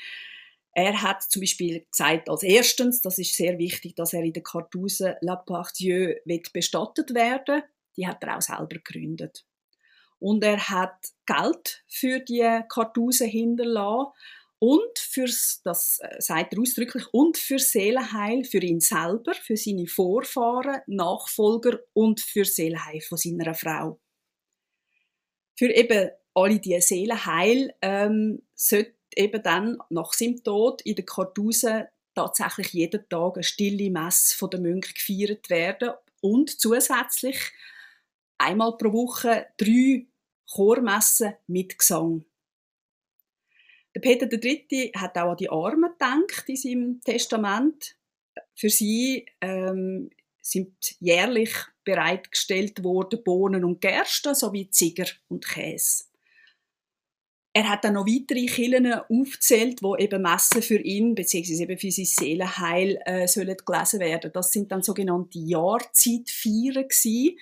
Er 0.72 1.00
hat 1.00 1.22
zum 1.22 1.42
Beispiel 1.42 1.86
gesagt, 1.88 2.28
als 2.28 2.42
erstens, 2.42 3.00
das 3.00 3.18
ist 3.18 3.36
sehr 3.36 3.56
wichtig, 3.56 3.94
dass 3.94 4.12
er 4.12 4.24
in 4.24 4.32
der 4.32 4.42
Kartuse 4.42 5.16
La 5.20 5.36
Pardieu 5.36 6.16
bestattet 6.52 7.14
werden 7.14 7.62
Die 7.96 8.08
hat 8.08 8.24
er 8.24 8.36
auch 8.36 8.42
selber 8.42 8.80
gegründet. 8.82 9.46
Und 10.18 10.42
er 10.42 10.68
hat 10.68 11.12
Geld 11.24 11.84
für 11.86 12.18
die 12.18 12.60
Kartuse 12.68 13.26
hinterlassen 13.26 14.12
und 14.58 14.98
fürs, 14.98 15.60
das 15.62 16.00
äh, 16.00 16.20
sagt 16.20 16.54
er 16.54 16.60
ausdrücklich, 16.60 17.04
und 17.12 17.36
für 17.36 17.60
Seelenheil 17.60 18.44
für 18.44 18.58
ihn 18.58 18.80
selber, 18.80 19.34
für 19.34 19.56
seine 19.56 19.86
Vorfahren, 19.86 20.80
Nachfolger 20.88 21.78
und 21.92 22.20
für 22.20 22.44
Seelenheil 22.44 23.02
von 23.02 23.18
seiner 23.18 23.54
Frau. 23.54 24.00
Für 25.56 25.70
eben 25.70 26.10
alle 26.34 26.58
diese 26.58 26.80
Seelenheil 26.80 27.74
ähm, 27.80 28.42
sollte 28.54 28.94
eben 29.16 29.42
dann 29.42 29.78
nach 29.90 30.12
seinem 30.12 30.42
Tod 30.42 30.82
in 30.82 30.96
der 30.96 31.04
Kartuse 31.04 31.88
tatsächlich 32.14 32.72
jeden 32.72 33.08
Tag 33.08 33.36
eine 33.36 33.42
stille 33.42 33.90
Messe 33.90 34.36
von 34.36 34.50
den 34.50 34.62
Mönchen 34.62 34.94
gefeiert 34.94 35.50
werden 35.50 35.92
und 36.20 36.60
zusätzlich 36.60 37.38
einmal 38.38 38.76
pro 38.76 38.92
Woche 38.92 39.46
drei 39.56 40.06
Chormessen 40.50 41.34
mit 41.46 41.78
Gesang. 41.78 42.24
Der 43.94 44.00
Peter 44.00 44.26
III. 44.30 44.92
hat 44.96 45.16
auch 45.16 45.30
an 45.30 45.36
die 45.36 45.50
Armen 45.50 45.92
gedacht 45.92 46.48
in 46.48 46.56
seinem 46.56 47.00
Testament. 47.00 47.96
Für 48.54 48.68
sie 48.68 49.26
ähm, 49.40 50.10
sind 50.40 50.96
jährlich 51.00 51.52
bereitgestellt 51.84 52.82
worden 52.82 53.22
Bohnen 53.22 53.64
und 53.64 53.80
Gerste 53.80 54.34
sowie 54.34 54.68
Ziger 54.70 55.06
und 55.28 55.46
Käse. 55.46 56.04
Er 57.56 57.70
hat 57.70 57.84
dann 57.84 57.94
noch 57.94 58.06
weitere 58.06 58.46
Kirchen 58.46 58.92
aufgezählt, 58.92 59.80
wo 59.80 59.94
eben 59.94 60.22
Messen 60.22 60.60
für 60.60 60.80
ihn 60.80 61.14
bzw. 61.14 61.62
eben 61.62 61.78
für 61.78 61.90
sein 61.92 62.04
Seelenheil 62.04 62.98
äh, 63.06 63.28
sollen 63.28 63.56
gelesen 63.64 64.00
werden. 64.00 64.32
Das 64.34 64.50
sind 64.50 64.72
dann 64.72 64.82
sogenannte 64.82 65.38
Jahrzeitfeiern 65.38 66.88
gewesen. 66.88 67.38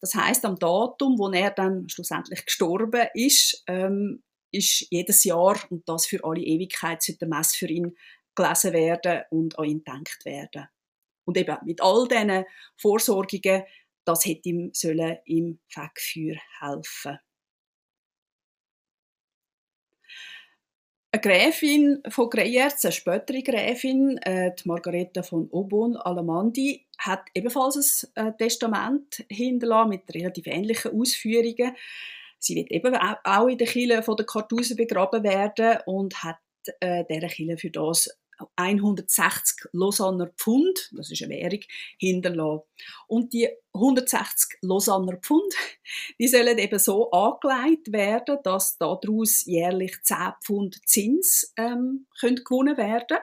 Das 0.00 0.14
heißt, 0.14 0.44
am 0.44 0.60
Datum, 0.60 1.18
wo 1.18 1.28
er 1.32 1.50
dann 1.50 1.88
schlussendlich 1.88 2.46
gestorben 2.46 3.08
ist, 3.14 3.64
ähm, 3.66 4.22
ist 4.52 4.86
jedes 4.90 5.24
Jahr 5.24 5.60
und 5.70 5.88
das 5.88 6.06
für 6.06 6.22
alle 6.22 6.40
Ewigkeit 6.40 7.02
sollte 7.02 7.26
der 7.26 7.28
Mess 7.28 7.56
für 7.56 7.66
ihn 7.66 7.96
gelesen 8.36 8.72
werden 8.72 9.22
und 9.30 9.58
an 9.58 9.64
ihn 9.64 9.78
gedacht 9.78 10.24
werden. 10.24 10.68
Und 11.24 11.36
eben 11.36 11.56
mit 11.64 11.82
all 11.82 12.06
diesen 12.06 12.44
Vorsorgungen, 12.76 13.64
das 14.04 14.24
hätte 14.24 14.50
ihm 14.50 14.70
sollen 14.72 15.18
im 15.26 15.58
Fegfeuer 15.68 16.36
helfen. 16.60 17.18
Eine 21.10 21.22
Gräfin 21.22 22.02
von 22.10 22.28
Greyerz, 22.28 22.84
eine 22.84 22.92
spätere 22.92 23.42
Gräfin, 23.42 24.18
äh, 24.18 24.54
die 24.54 24.68
Margareta 24.68 25.22
von 25.22 25.48
Obon 25.50 25.96
Alamandi, 25.96 26.86
hat 26.98 27.22
ebenfalls 27.32 28.12
ein 28.14 28.28
äh, 28.28 28.36
Testament 28.36 29.24
hinterlassen 29.30 29.88
mit 29.88 30.14
relativ 30.14 30.46
ähnlichen 30.46 30.92
Ausführungen. 30.92 31.74
Sie 32.38 32.56
wird 32.56 32.70
eben 32.70 32.94
auch 32.94 33.48
in 33.48 33.56
der 33.56 33.66
Kille 33.66 34.02
von 34.02 34.16
der 34.16 34.26
Kartusen 34.26 34.76
begraben 34.76 35.24
werden 35.24 35.78
und 35.86 36.22
hat 36.22 36.38
äh, 36.80 37.04
dieser 37.08 37.28
Kille 37.28 37.56
für 37.56 37.70
das 37.70 38.10
160 38.56 39.68
Lausanner 39.72 40.28
Pfund, 40.36 40.90
das 40.92 41.10
ist 41.10 41.22
eine 41.22 41.34
Währung, 41.34 41.60
hinterlassen. 41.98 42.62
Und 43.06 43.32
die 43.32 43.48
160 43.72 44.58
Lausanner 44.62 45.16
Pfund, 45.16 45.54
die 46.18 46.28
sollen 46.28 46.58
eben 46.58 46.78
so 46.78 47.10
angelegt 47.10 47.92
werden, 47.92 48.38
dass 48.44 48.78
daraus 48.78 49.44
jährlich 49.44 49.96
10 50.02 50.16
Pfund 50.44 50.80
Zins 50.86 51.52
ähm, 51.56 52.06
können 52.20 52.44
gewonnen 52.44 52.76
werden 52.76 53.18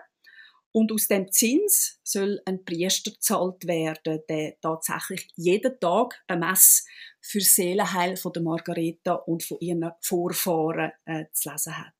und 0.75 0.91
aus 0.91 1.07
dem 1.07 1.31
Zins 1.31 2.01
soll 2.03 2.41
ein 2.43 2.65
Priester 2.65 3.11
gezahlt 3.11 3.65
werden, 3.65 4.19
der 4.27 4.59
tatsächlich 4.59 5.29
jeden 5.37 5.79
Tag 5.79 6.21
ein 6.27 6.39
Mess 6.39 6.85
für 7.21 7.39
Seelenheil 7.39 8.17
von 8.17 8.33
der 8.33 8.43
Margareta 8.43 9.13
und 9.13 9.41
von 9.41 9.57
ihren 9.61 9.89
Vorfahren 10.01 10.91
äh, 11.05 11.27
zu 11.31 11.49
lesen 11.49 11.77
hat. 11.77 11.94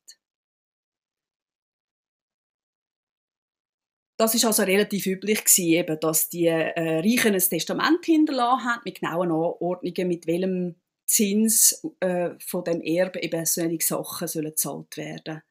Das 4.18 4.34
ist 4.34 4.46
also 4.46 4.64
relativ 4.64 5.08
üblich 5.08 5.44
gewesen, 5.44 5.66
eben, 5.66 6.00
dass 6.00 6.30
die 6.30 6.48
äh, 6.48 7.00
Reichen 7.00 7.34
ein 7.34 7.40
Testament 7.40 8.06
hinterlassen 8.06 8.66
haben 8.66 8.82
mit 8.86 9.02
genauen 9.02 9.32
Anordnungen, 9.32 10.08
mit 10.08 10.26
welchem 10.26 10.76
Zins 11.06 11.86
äh, 12.00 12.32
von 12.40 12.64
dem 12.64 12.82
Erbe 12.82 13.22
eben 13.22 13.46
solche 13.46 13.86
Sachen 13.86 14.28
sollen 14.28 14.46
gezahlt 14.46 14.98
werden. 14.98 15.42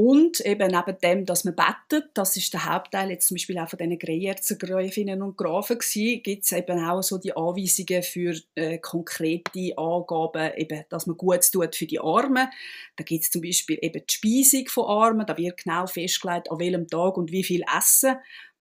Und 0.00 0.38
eben 0.46 0.68
neben 0.68 0.98
dem, 1.02 1.26
dass 1.26 1.42
man 1.42 1.56
bettet, 1.56 2.10
das 2.14 2.36
ist 2.36 2.52
der 2.54 2.66
Hauptteil 2.66 3.10
jetzt 3.10 3.26
zum 3.26 3.34
Beispiel 3.34 3.58
auch 3.58 3.68
von 3.68 3.80
diesen 3.80 3.98
Greyerzer 3.98 4.54
Gräfinnen 4.54 5.22
und 5.22 5.36
Grafen 5.36 5.76
gewesen, 5.76 6.22
gibt 6.22 6.44
es 6.44 6.52
eben 6.52 6.84
auch 6.84 7.02
so 7.02 7.18
die 7.18 7.36
Anweisungen 7.36 8.04
für 8.04 8.38
äh, 8.54 8.78
konkrete 8.78 9.76
Angaben, 9.76 10.52
eben, 10.56 10.84
dass 10.88 11.08
man 11.08 11.16
gut 11.16 11.50
tut 11.50 11.74
für 11.74 11.86
die 11.86 11.98
Armen. 11.98 12.46
Da 12.94 13.02
gibt 13.02 13.24
es 13.24 13.30
zum 13.32 13.42
Beispiel 13.42 13.76
eben 13.82 14.04
die 14.08 14.14
Speisung 14.14 14.68
von 14.68 14.86
Armen, 14.86 15.26
da 15.26 15.36
wird 15.36 15.64
genau 15.64 15.88
festgelegt, 15.88 16.48
an 16.48 16.60
welchem 16.60 16.86
Tag 16.86 17.16
und 17.16 17.32
wie 17.32 17.42
viel 17.42 17.64
Essen 17.76 18.18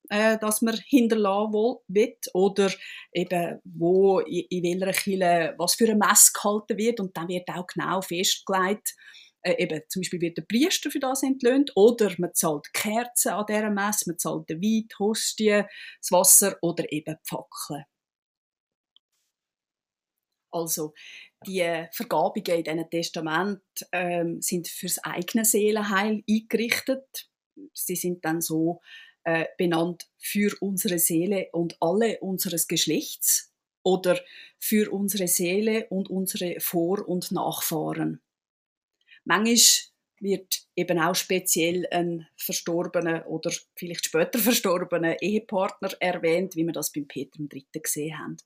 äh, 0.09 0.39
dass 0.39 0.63
man 0.63 0.79
hinterlassen 0.87 1.53
will, 1.87 2.15
oder 2.33 2.71
eben 3.13 3.59
wo, 3.63 4.21
in 4.21 4.63
welcher 4.63 4.91
Kille, 4.93 5.53
was 5.59 5.75
für 5.75 5.89
ein 5.89 5.99
Mess 5.99 6.33
gehalten 6.33 6.77
wird. 6.77 6.99
Und 6.99 7.15
dann 7.15 7.27
wird 7.27 7.47
auch 7.49 7.67
genau 7.67 8.01
festgelegt, 8.01 8.95
äh, 9.47 9.63
eben, 9.63 9.81
zum 9.87 10.01
Beispiel 10.01 10.21
wird 10.21 10.37
der 10.37 10.43
Priester 10.43 10.91
für 10.91 10.99
das 10.99 11.23
entlöhnt 11.23 11.71
oder 11.75 12.13
man 12.17 12.33
zahlt 12.33 12.73
Kerzen 12.73 13.31
an 13.31 13.45
dieser 13.47 13.69
Messe, 13.69 14.09
man 14.09 14.19
zahlt 14.19 14.49
den 14.49 14.61
Wein, 14.61 14.87
Hostie, 14.99 15.63
das 16.01 16.11
Wasser 16.11 16.57
oder 16.61 16.91
eben 16.91 17.15
Fackeln. 17.23 17.85
Also 20.51 20.93
die 21.45 21.85
Vergabungen 21.91 22.57
in 22.57 22.63
diesen 22.63 22.89
Testament 22.89 23.61
ähm, 23.91 24.41
sind 24.41 24.67
fürs 24.67 24.97
eigene 25.03 25.45
Seelenheil 25.45 26.23
eingerichtet. 26.27 27.29
Sie 27.73 27.95
sind 27.95 28.25
dann 28.25 28.41
so 28.41 28.81
äh, 29.23 29.45
benannt 29.57 30.09
für 30.17 30.55
unsere 30.61 30.99
Seele 30.99 31.49
und 31.51 31.77
alle 31.79 32.19
unseres 32.21 32.67
Geschlechts 32.67 33.53
oder 33.83 34.19
für 34.57 34.91
unsere 34.91 35.27
Seele 35.27 35.87
und 35.89 36.09
unsere 36.09 36.59
Vor- 36.59 37.07
und 37.07 37.31
Nachfahren. 37.31 38.21
Manchmal 39.27 39.57
wird 40.19 40.61
eben 40.75 40.99
auch 40.99 41.13
speziell 41.13 41.85
ein 41.91 42.27
verstorbener 42.37 43.27
oder 43.27 43.51
vielleicht 43.75 44.05
später 44.05 44.39
verstorbener 44.39 45.21
Ehepartner 45.21 45.89
erwähnt, 45.99 46.55
wie 46.55 46.65
wir 46.65 46.71
das 46.71 46.91
beim 46.91 47.07
Peter 47.07 47.39
III. 47.39 47.65
gesehen 47.83 48.17
haben. 48.17 48.37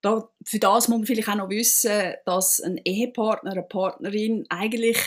Da, 0.00 0.28
für 0.44 0.58
das 0.60 0.88
muss 0.88 0.98
man 0.98 1.06
vielleicht 1.06 1.28
auch 1.28 1.34
noch 1.34 1.48
wissen, 1.48 2.14
dass 2.24 2.60
ein 2.60 2.76
Ehepartner, 2.84 3.52
eine 3.52 3.62
Partnerin 3.62 4.46
eigentlich 4.48 4.98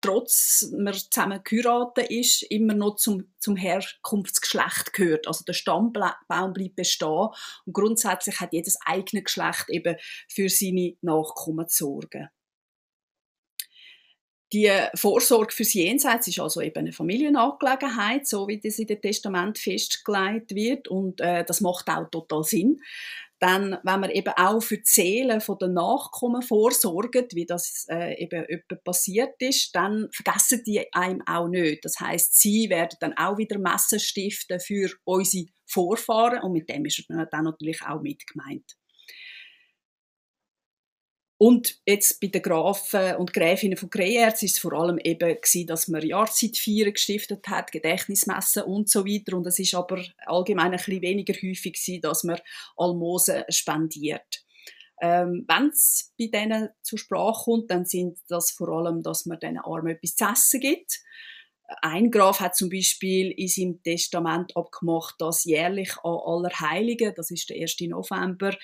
trotz 0.00 0.68
man 0.76 0.94
zusammen 0.94 1.42
geheiratet 1.44 2.10
ist, 2.10 2.42
immer 2.50 2.74
noch 2.74 2.96
zum, 2.96 3.32
zum 3.38 3.54
Herkunftsgeschlecht 3.56 4.94
gehört. 4.94 5.28
Also 5.28 5.44
der 5.44 5.52
Stammbaum 5.52 6.52
bleibt 6.52 6.74
bestehen 6.74 7.28
und 7.66 7.72
grundsätzlich 7.72 8.40
hat 8.40 8.52
jedes 8.52 8.78
eigene 8.84 9.22
Geschlecht 9.22 9.66
eben 9.68 9.96
für 10.28 10.48
seine 10.48 10.96
Nachkommen 11.02 11.68
zu 11.68 11.84
sorgen. 11.84 12.30
Die 14.52 14.70
Vorsorge 14.94 15.54
fürs 15.54 15.72
Jenseits 15.72 16.28
ist 16.28 16.38
also 16.38 16.60
eben 16.60 16.80
eine 16.80 16.92
Familienangelegenheit, 16.92 18.26
so 18.26 18.46
wie 18.48 18.60
das 18.60 18.78
in 18.78 18.86
dem 18.86 19.00
Testament 19.00 19.58
festgelegt 19.58 20.54
wird. 20.54 20.88
Und 20.88 21.22
äh, 21.22 21.42
das 21.44 21.62
macht 21.62 21.88
auch 21.88 22.10
total 22.10 22.44
Sinn. 22.44 22.80
Dann, 23.38 23.78
wenn 23.82 24.00
man 24.00 24.10
eben 24.10 24.32
auch 24.36 24.60
für 24.62 24.76
die 24.76 24.84
Seelen 24.84 25.42
der 25.60 25.68
Nachkommen 25.68 26.42
vorsorgt, 26.42 27.34
wie 27.34 27.46
das 27.46 27.86
äh, 27.88 28.22
eben 28.22 28.44
passiert 28.84 29.34
ist, 29.40 29.74
dann 29.74 30.08
vergessen 30.12 30.62
die 30.64 30.92
einem 30.92 31.22
auch 31.26 31.48
nicht. 31.48 31.84
Das 31.84 31.98
heißt, 31.98 32.38
sie 32.38 32.68
werden 32.68 32.96
dann 33.00 33.16
auch 33.16 33.38
wieder 33.38 33.58
Messen 33.58 33.98
stiften 33.98 34.60
für 34.60 34.90
unsere 35.04 35.46
Vorfahren 35.66 36.42
und 36.42 36.52
mit 36.52 36.68
dem 36.68 36.84
ist 36.84 37.02
dann 37.08 37.44
natürlich 37.44 37.82
auch 37.82 38.02
mit 38.02 38.26
gemeint. 38.26 38.76
Und 41.42 41.80
jetzt 41.86 42.20
bei 42.20 42.28
den 42.28 42.40
Grafen 42.40 43.16
und 43.16 43.32
Gräfinnen 43.32 43.76
von 43.76 43.90
Greyerz 43.90 44.44
ist 44.44 44.52
es 44.52 44.58
vor 44.60 44.74
allem 44.74 44.96
eben 44.98 45.18
gewesen, 45.18 45.66
dass 45.66 45.88
man 45.88 46.06
Jahrzeitfeiern 46.06 46.92
gestiftet 46.92 47.48
hat, 47.48 47.72
Gedächtnismessen 47.72 48.62
und 48.62 48.88
so 48.88 49.04
weiter. 49.04 49.36
Und 49.36 49.48
es 49.48 49.58
ist 49.58 49.74
aber 49.74 50.04
allgemein 50.24 50.70
ein 50.70 50.76
bisschen 50.76 51.02
weniger 51.02 51.34
häufig 51.34 51.72
gewesen, 51.72 52.00
dass 52.00 52.22
man 52.22 52.38
Almosen 52.76 53.42
spendiert. 53.48 54.44
Ähm, 55.00 55.44
Wenn 55.48 55.70
es 55.70 56.12
bei 56.16 56.28
denen 56.28 56.68
zur 56.80 57.00
Sprache 57.00 57.42
kommt, 57.42 57.72
dann 57.72 57.86
sind 57.86 58.20
das 58.28 58.52
vor 58.52 58.68
allem, 58.68 59.02
dass 59.02 59.26
man 59.26 59.40
diesen 59.40 59.58
Armen 59.58 59.96
etwas 59.96 60.14
zu 60.14 60.24
essen 60.24 60.60
gibt. 60.60 61.00
Ein 61.80 62.12
Graf 62.12 62.38
hat 62.38 62.54
zum 62.54 62.68
Beispiel 62.68 63.32
in 63.32 63.48
seinem 63.48 63.82
Testament 63.82 64.56
abgemacht, 64.56 65.16
dass 65.18 65.42
jährlich 65.42 65.92
an 66.04 66.20
Allerheiligen, 66.24 67.14
das 67.16 67.32
ist 67.32 67.50
der 67.50 67.60
1. 67.60 67.80
November, 67.80 68.56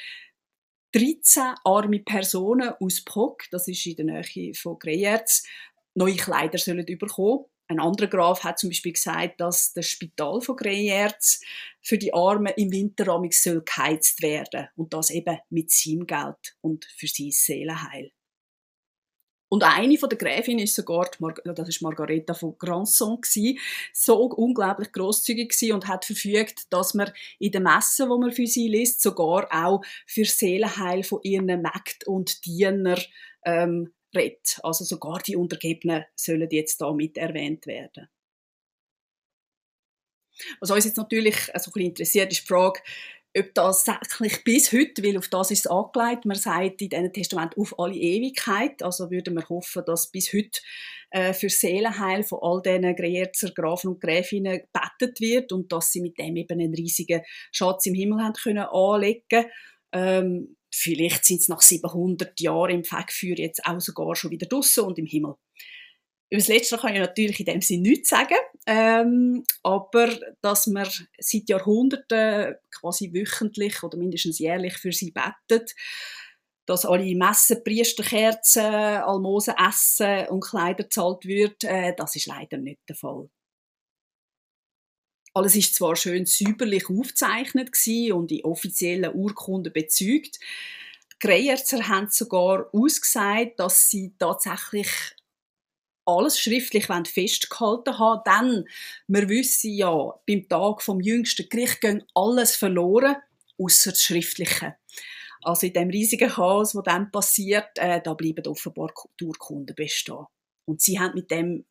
13 0.98 1.54
arme 1.64 2.00
Personen 2.00 2.72
aus 2.80 3.04
Brock, 3.04 3.44
das 3.52 3.68
ist 3.68 3.86
in 3.86 4.08
der 4.08 4.22
Nähe 4.22 4.52
von 4.54 4.78
Greyerz, 4.80 5.44
neue 5.94 6.16
Kleider 6.16 6.58
sollen 6.58 6.84
bekommen. 6.84 7.44
Ein 7.68 7.78
anderer 7.78 8.08
Graf 8.08 8.42
hat 8.42 8.58
zum 8.58 8.70
Beispiel 8.70 8.94
gesagt, 8.94 9.40
dass 9.40 9.72
das 9.74 9.86
Spital 9.86 10.40
von 10.40 10.56
Greyerz 10.56 11.40
für 11.82 11.98
die 11.98 12.12
Armen 12.12 12.52
im 12.56 12.72
Winter 12.72 13.20
soll 13.30 13.62
geheizt 13.62 14.22
werden 14.22 14.68
und 14.74 14.92
das 14.92 15.10
eben 15.10 15.38
mit 15.50 15.70
seinem 15.70 16.06
Geld 16.06 16.56
und 16.62 16.86
für 16.86 17.06
sein 17.06 17.30
Seelenheil. 17.30 18.10
Und 19.48 19.62
eine 19.62 19.96
von 19.96 20.10
der 20.10 20.18
Gräfin 20.18 20.58
ist 20.58 20.74
sogar, 20.74 21.10
das 21.44 21.68
ist 21.68 21.80
Margareta 21.80 22.34
von 22.34 22.58
Granson, 22.58 23.20
so 23.94 24.22
unglaublich 24.22 24.92
großzügig 24.92 25.72
und 25.72 25.88
hat 25.88 26.04
verfügt, 26.04 26.70
dass 26.70 26.94
man 26.94 27.10
in 27.38 27.52
den 27.52 27.62
Messen, 27.62 28.10
wo 28.10 28.18
man 28.18 28.32
für 28.32 28.46
sie 28.46 28.68
liest, 28.68 29.00
sogar 29.00 29.48
auch 29.50 29.82
für 30.06 30.24
Seelenheil 30.24 31.02
von 31.02 31.20
ihren 31.22 31.46
Mägden 31.46 32.06
und 32.06 32.44
Diener 32.44 32.98
ähm, 33.44 33.92
redet. 34.14 34.58
Also 34.62 34.84
sogar 34.84 35.20
die 35.20 35.36
Untergebenen 35.36 36.04
sollen 36.14 36.48
jetzt 36.50 36.80
da 36.80 36.92
mit 36.92 37.16
erwähnt 37.16 37.66
werden. 37.66 38.08
Was 40.60 40.70
uns 40.70 40.84
jetzt 40.84 40.96
natürlich 40.96 41.52
also 41.54 41.70
ein 41.70 41.72
bisschen 41.72 41.88
interessiert, 41.88 42.32
ist 42.32 42.42
die 42.42 42.46
Frage, 42.46 42.80
ob 43.36 43.54
das 43.54 43.84
tatsächlich 43.84 44.42
bis 44.44 44.72
heute, 44.72 45.02
weil 45.02 45.18
auf 45.18 45.28
das 45.28 45.50
ist 45.50 45.66
es 45.66 45.70
angelegt, 45.70 46.24
man 46.24 46.36
sagt 46.36 46.80
in 46.82 46.88
diesem 46.88 47.12
Testament 47.12 47.56
auf 47.56 47.78
alle 47.78 47.94
Ewigkeit, 47.94 48.82
also 48.82 49.10
würde 49.10 49.30
man 49.30 49.48
hoffen, 49.48 49.82
dass 49.86 50.10
bis 50.10 50.32
heute 50.32 50.60
äh, 51.10 51.32
für 51.32 51.48
Seelenheil 51.48 52.22
von 52.22 52.38
all 52.42 52.62
diesen 52.62 52.96
Greyerzer 52.96 53.50
Grafen 53.50 53.90
und 53.90 54.00
Gräfinnen 54.00 54.60
gebetet 54.60 55.20
wird 55.20 55.52
und 55.52 55.70
dass 55.72 55.92
sie 55.92 56.00
mit 56.00 56.18
dem 56.18 56.36
eben 56.36 56.60
einen 56.60 56.74
riesigen 56.74 57.22
Schatz 57.52 57.86
im 57.86 57.94
Himmel 57.94 58.22
haben 58.22 58.34
können 58.34 58.64
anlegen. 58.64 59.46
Ähm, 59.92 60.56
Vielleicht 60.70 61.24
sind 61.24 61.40
es 61.40 61.48
nach 61.48 61.62
700 61.62 62.38
Jahren 62.40 62.70
im 62.70 62.84
Fegfeuer 62.84 63.38
jetzt 63.38 63.64
auch 63.64 63.80
sogar 63.80 64.14
schon 64.14 64.30
wieder 64.30 64.46
draussen 64.46 64.84
und 64.84 64.98
im 64.98 65.06
Himmel. 65.06 65.34
Über 66.30 66.40
das 66.40 66.48
Letzte 66.48 66.76
kann 66.76 66.92
ich 66.92 67.00
natürlich 67.00 67.40
in 67.40 67.46
dem 67.46 67.60
Sinne 67.62 67.88
nichts 67.88 68.10
sagen, 68.10 68.36
ähm, 68.66 69.44
aber 69.62 70.14
dass 70.42 70.66
man 70.66 70.86
seit 71.18 71.48
Jahrhunderten 71.48 72.56
quasi 72.70 73.12
wöchentlich 73.14 73.82
oder 73.82 73.96
mindestens 73.96 74.38
jährlich 74.38 74.76
für 74.76 74.92
sie 74.92 75.10
betet, 75.10 75.74
dass 76.66 76.84
alle 76.84 77.14
Messen, 77.16 77.64
Priesterkerzen, 77.64 78.62
Almosen, 78.62 79.54
Essen 79.56 80.28
und 80.28 80.44
Kleider 80.44 80.90
zahlt 80.90 81.24
wird, 81.24 81.64
äh, 81.64 81.94
das 81.96 82.14
ist 82.14 82.26
leider 82.26 82.58
nicht 82.58 82.80
der 82.86 82.96
Fall. 82.96 83.30
Alles 85.32 85.56
ist 85.56 85.74
zwar 85.74 85.96
schön 85.96 86.26
säuberlich 86.26 86.90
aufgezeichnet 86.90 87.70
und 88.12 88.32
in 88.32 88.44
offiziellen 88.44 89.14
Urkunden 89.14 89.72
bezeugt. 89.72 90.38
Die 91.12 91.26
Greyerzer 91.26 91.88
haben 91.88 92.08
sogar 92.10 92.68
ausgesagt, 92.72 93.58
dass 93.58 93.88
sie 93.88 94.12
tatsächlich 94.18 94.88
alles 96.08 96.40
schriftlich 96.40 96.86
festgehalten 96.86 97.98
haben, 97.98 98.22
dann, 98.24 98.64
wir 99.06 99.28
wissen 99.28 99.74
ja, 99.74 100.14
beim 100.26 100.48
Tag 100.48 100.82
vom 100.82 101.00
jüngsten 101.00 101.48
Gericht 101.48 101.80
gehen 101.80 102.04
alles 102.14 102.56
verloren, 102.56 103.16
außer 103.58 103.90
das 103.90 104.02
Schriftliche. 104.02 104.76
Also 105.42 105.66
in 105.66 105.74
dem 105.74 105.90
riesigen 105.90 106.30
Chaos, 106.30 106.74
wo 106.74 106.80
dann 106.80 107.12
passiert, 107.12 107.78
äh, 107.78 108.00
da 108.02 108.14
bleiben 108.14 108.46
offenbar 108.46 108.92
Kulturkunden 108.92 109.76
bestehen. 109.76 110.26
Und 110.64 110.80
sie 110.80 110.98
haben 110.98 111.14
mit 111.14 111.30
dem 111.30 111.64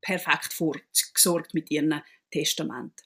perfekt 0.00 0.52
vorgesorgt 0.52 1.54
mit 1.54 1.70
ihrem 1.70 2.00
Testament. 2.30 3.02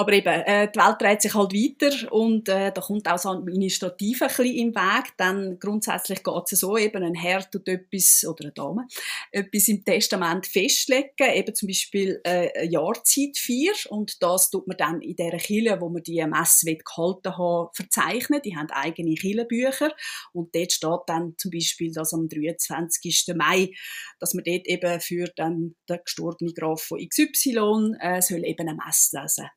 Aber 0.00 0.12
eben, 0.12 0.28
äh, 0.28 0.70
die 0.70 0.78
Welt 0.78 1.00
dreht 1.00 1.22
sich 1.22 1.34
halt 1.34 1.52
weiter 1.52 2.12
und 2.12 2.48
äh, 2.48 2.70
da 2.70 2.80
kommt 2.80 3.08
auch 3.08 3.14
das 3.14 3.26
Administrative 3.26 4.26
ein 4.26 4.28
bisschen 4.28 4.54
im 4.54 4.72
Weg. 4.72 5.12
Dann 5.16 5.58
grundsätzlich 5.58 6.22
geht 6.22 6.52
es 6.52 6.60
so, 6.60 6.76
eben 6.76 7.02
ein 7.02 7.16
Herr 7.16 7.50
tut 7.50 7.66
etwas, 7.66 8.24
oder 8.24 8.44
eine 8.44 8.52
Dame, 8.52 8.86
etwas 9.32 9.66
im 9.66 9.84
Testament 9.84 10.46
festlegen, 10.46 11.34
eben 11.34 11.52
zum 11.52 11.66
Beispiel 11.66 12.20
äh, 12.22 12.48
eine 12.56 12.70
Jahrzeitfeier 12.70 13.74
und 13.88 14.22
das 14.22 14.50
tut 14.50 14.68
man 14.68 14.76
dann 14.76 15.02
in 15.02 15.16
dieser 15.16 15.36
Kille, 15.36 15.80
wo 15.80 15.88
man 15.88 16.04
die 16.04 16.24
Messe 16.24 16.76
gehalten 16.76 17.36
haben, 17.36 17.70
verzeichnen. 17.74 18.40
Die 18.44 18.56
haben 18.56 18.70
eigene 18.70 19.16
Killenbücher 19.16 19.92
und 20.32 20.54
dort 20.54 20.70
steht 20.70 21.00
dann 21.08 21.34
zum 21.38 21.50
Beispiel, 21.50 21.90
dass 21.92 22.14
am 22.14 22.28
23. 22.28 23.34
Mai, 23.34 23.72
dass 24.20 24.32
man 24.34 24.44
dort 24.44 24.64
eben 24.68 25.00
für 25.00 25.24
dann 25.34 25.74
den 25.88 25.98
gestorbenen 26.04 26.54
Graf 26.54 26.82
von 26.82 27.00
XY 27.00 27.96
äh, 27.98 28.22
soll 28.22 28.44
eben 28.44 28.68
eine 28.68 28.78
Messe 28.78 29.20
lesen 29.20 29.48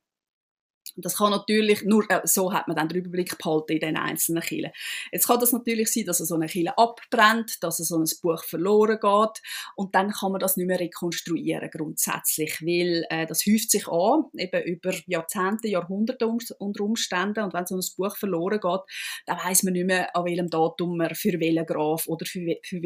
das 0.98 1.18
kann 1.18 1.32
natürlich, 1.32 1.84
nur 1.84 2.10
äh, 2.10 2.22
so 2.26 2.54
hat 2.54 2.68
man 2.68 2.76
dann 2.76 2.90
den 2.90 3.00
Überblick 3.00 3.38
behalten 3.38 3.74
in 3.74 3.80
den 3.80 3.98
einzelnen 3.98 4.42
Kielen. 4.42 4.72
Jetzt 5.12 5.28
kann 5.28 5.40
das 5.40 5.52
natürlich 5.52 5.92
sein, 5.92 6.06
dass 6.06 6.20
so 6.20 6.36
eine 6.36 6.48
Kille 6.48 6.78
abbrennt, 6.78 7.64
dass 7.64 7.78
so 7.78 7.98
ein 7.98 8.10
Buch 8.22 8.44
verloren 8.44 9.00
geht 9.00 9.42
und 9.76 9.96
dann 9.96 10.12
kann 10.12 10.32
man 10.32 10.40
das 10.40 10.58
nicht 10.58 10.68
mehr 10.68 10.80
rekonstruieren 10.80 11.70
grundsätzlich, 11.70 12.62
weil 12.62 13.06
äh, 13.10 13.26
das 13.26 13.46
häuft 13.46 13.72
sich 13.72 13.88
an, 13.88 14.26
eben 14.38 14.64
über 14.64 14.94
Jahrzehnte, 15.06 15.68
Jahrhunderte 15.68 16.28
unter 16.28 16.84
Umständen 16.84 17.44
und 17.44 17.54
wenn 17.54 17.66
so 17.66 17.76
ein 17.76 17.84
Buch 17.98 18.16
verloren 18.18 18.60
geht, 18.60 18.82
dann 19.26 19.38
weiß 19.38 19.64
man 19.64 19.74
nicht 19.74 19.86
mehr, 19.86 20.16
an 20.16 20.26
welchem 20.26 20.50
Datum 20.50 20.98
man 20.98 21.16
für 21.16 21.40
welchen 21.40 21.66
Graf 21.66 22.08
oder 22.08 22.26
für, 22.26 22.58
für, 22.64 22.82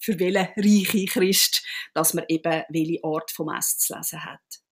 für 0.00 0.18
welchen 0.18 0.48
reichen 0.56 1.06
Christ, 1.06 1.64
dass 1.94 2.14
man 2.14 2.24
eben 2.28 2.62
welche 2.68 3.04
Art 3.04 3.30
vom 3.30 3.46
Mess 3.46 3.78
zu 3.78 3.94
lesen 3.94 4.24
hat. 4.24 4.67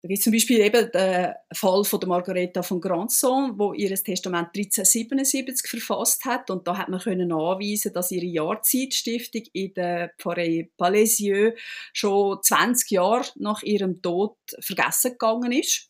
Da 0.00 0.06
gibt 0.06 0.22
zum 0.22 0.32
Beispiel 0.32 0.60
eben 0.60 0.92
den 0.92 1.34
Fall 1.52 1.82
von 1.82 1.98
der 1.98 2.08
Margareta 2.08 2.62
von 2.62 2.80
Grandson, 2.80 3.58
wo 3.58 3.72
ihr 3.72 3.92
Testament 3.96 4.50
1377 4.54 5.68
verfasst 5.68 6.24
hat 6.24 6.50
und 6.50 6.68
da 6.68 6.78
hat 6.78 6.88
man 6.88 7.00
können 7.00 7.28
nachweisen, 7.28 7.92
dass 7.92 8.12
ihre 8.12 8.26
Jahrzeitstiftung 8.26 9.42
in 9.52 9.74
der 9.74 10.12
Pfarrei 10.18 10.70
Palaisieux 10.76 11.58
schon 11.92 12.38
20 12.40 12.92
Jahre 12.92 13.24
nach 13.36 13.64
ihrem 13.64 14.00
Tod 14.00 14.36
vergessen 14.60 15.12
gegangen 15.12 15.50
ist. 15.50 15.87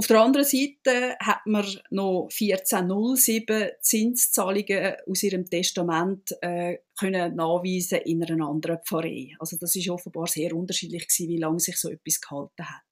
Auf 0.00 0.06
der 0.06 0.20
anderen 0.20 0.46
Seite 0.46 1.16
hat 1.18 1.44
man 1.44 1.66
noch 1.90 2.28
1407 2.30 3.70
Zinszahlungen 3.80 4.94
aus 5.10 5.24
ihrem 5.24 5.44
Testament 5.44 6.36
äh, 6.40 6.78
können 6.96 7.34
nachweisen 7.34 7.98
in 8.04 8.22
einer 8.22 8.46
anderen 8.46 8.78
Pfarrei. 8.84 9.34
Also 9.40 9.56
das 9.58 9.74
ist 9.74 9.90
offenbar 9.90 10.28
sehr 10.28 10.54
unterschiedlich 10.54 11.08
gewesen, 11.08 11.28
wie 11.30 11.38
lange 11.38 11.58
sich 11.58 11.76
so 11.76 11.90
etwas 11.90 12.20
gehalten 12.20 12.70
hat. 12.70 12.84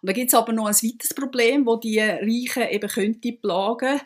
Und 0.00 0.08
da 0.08 0.12
gibt 0.12 0.28
es 0.28 0.34
aber 0.34 0.52
noch 0.52 0.66
ein 0.66 0.74
weiteres 0.74 1.12
Problem, 1.12 1.66
wo 1.66 1.74
die 1.74 1.98
Reichen 1.98 2.68
eben 2.70 2.88
könnte 2.88 3.32
plagen. 3.32 4.00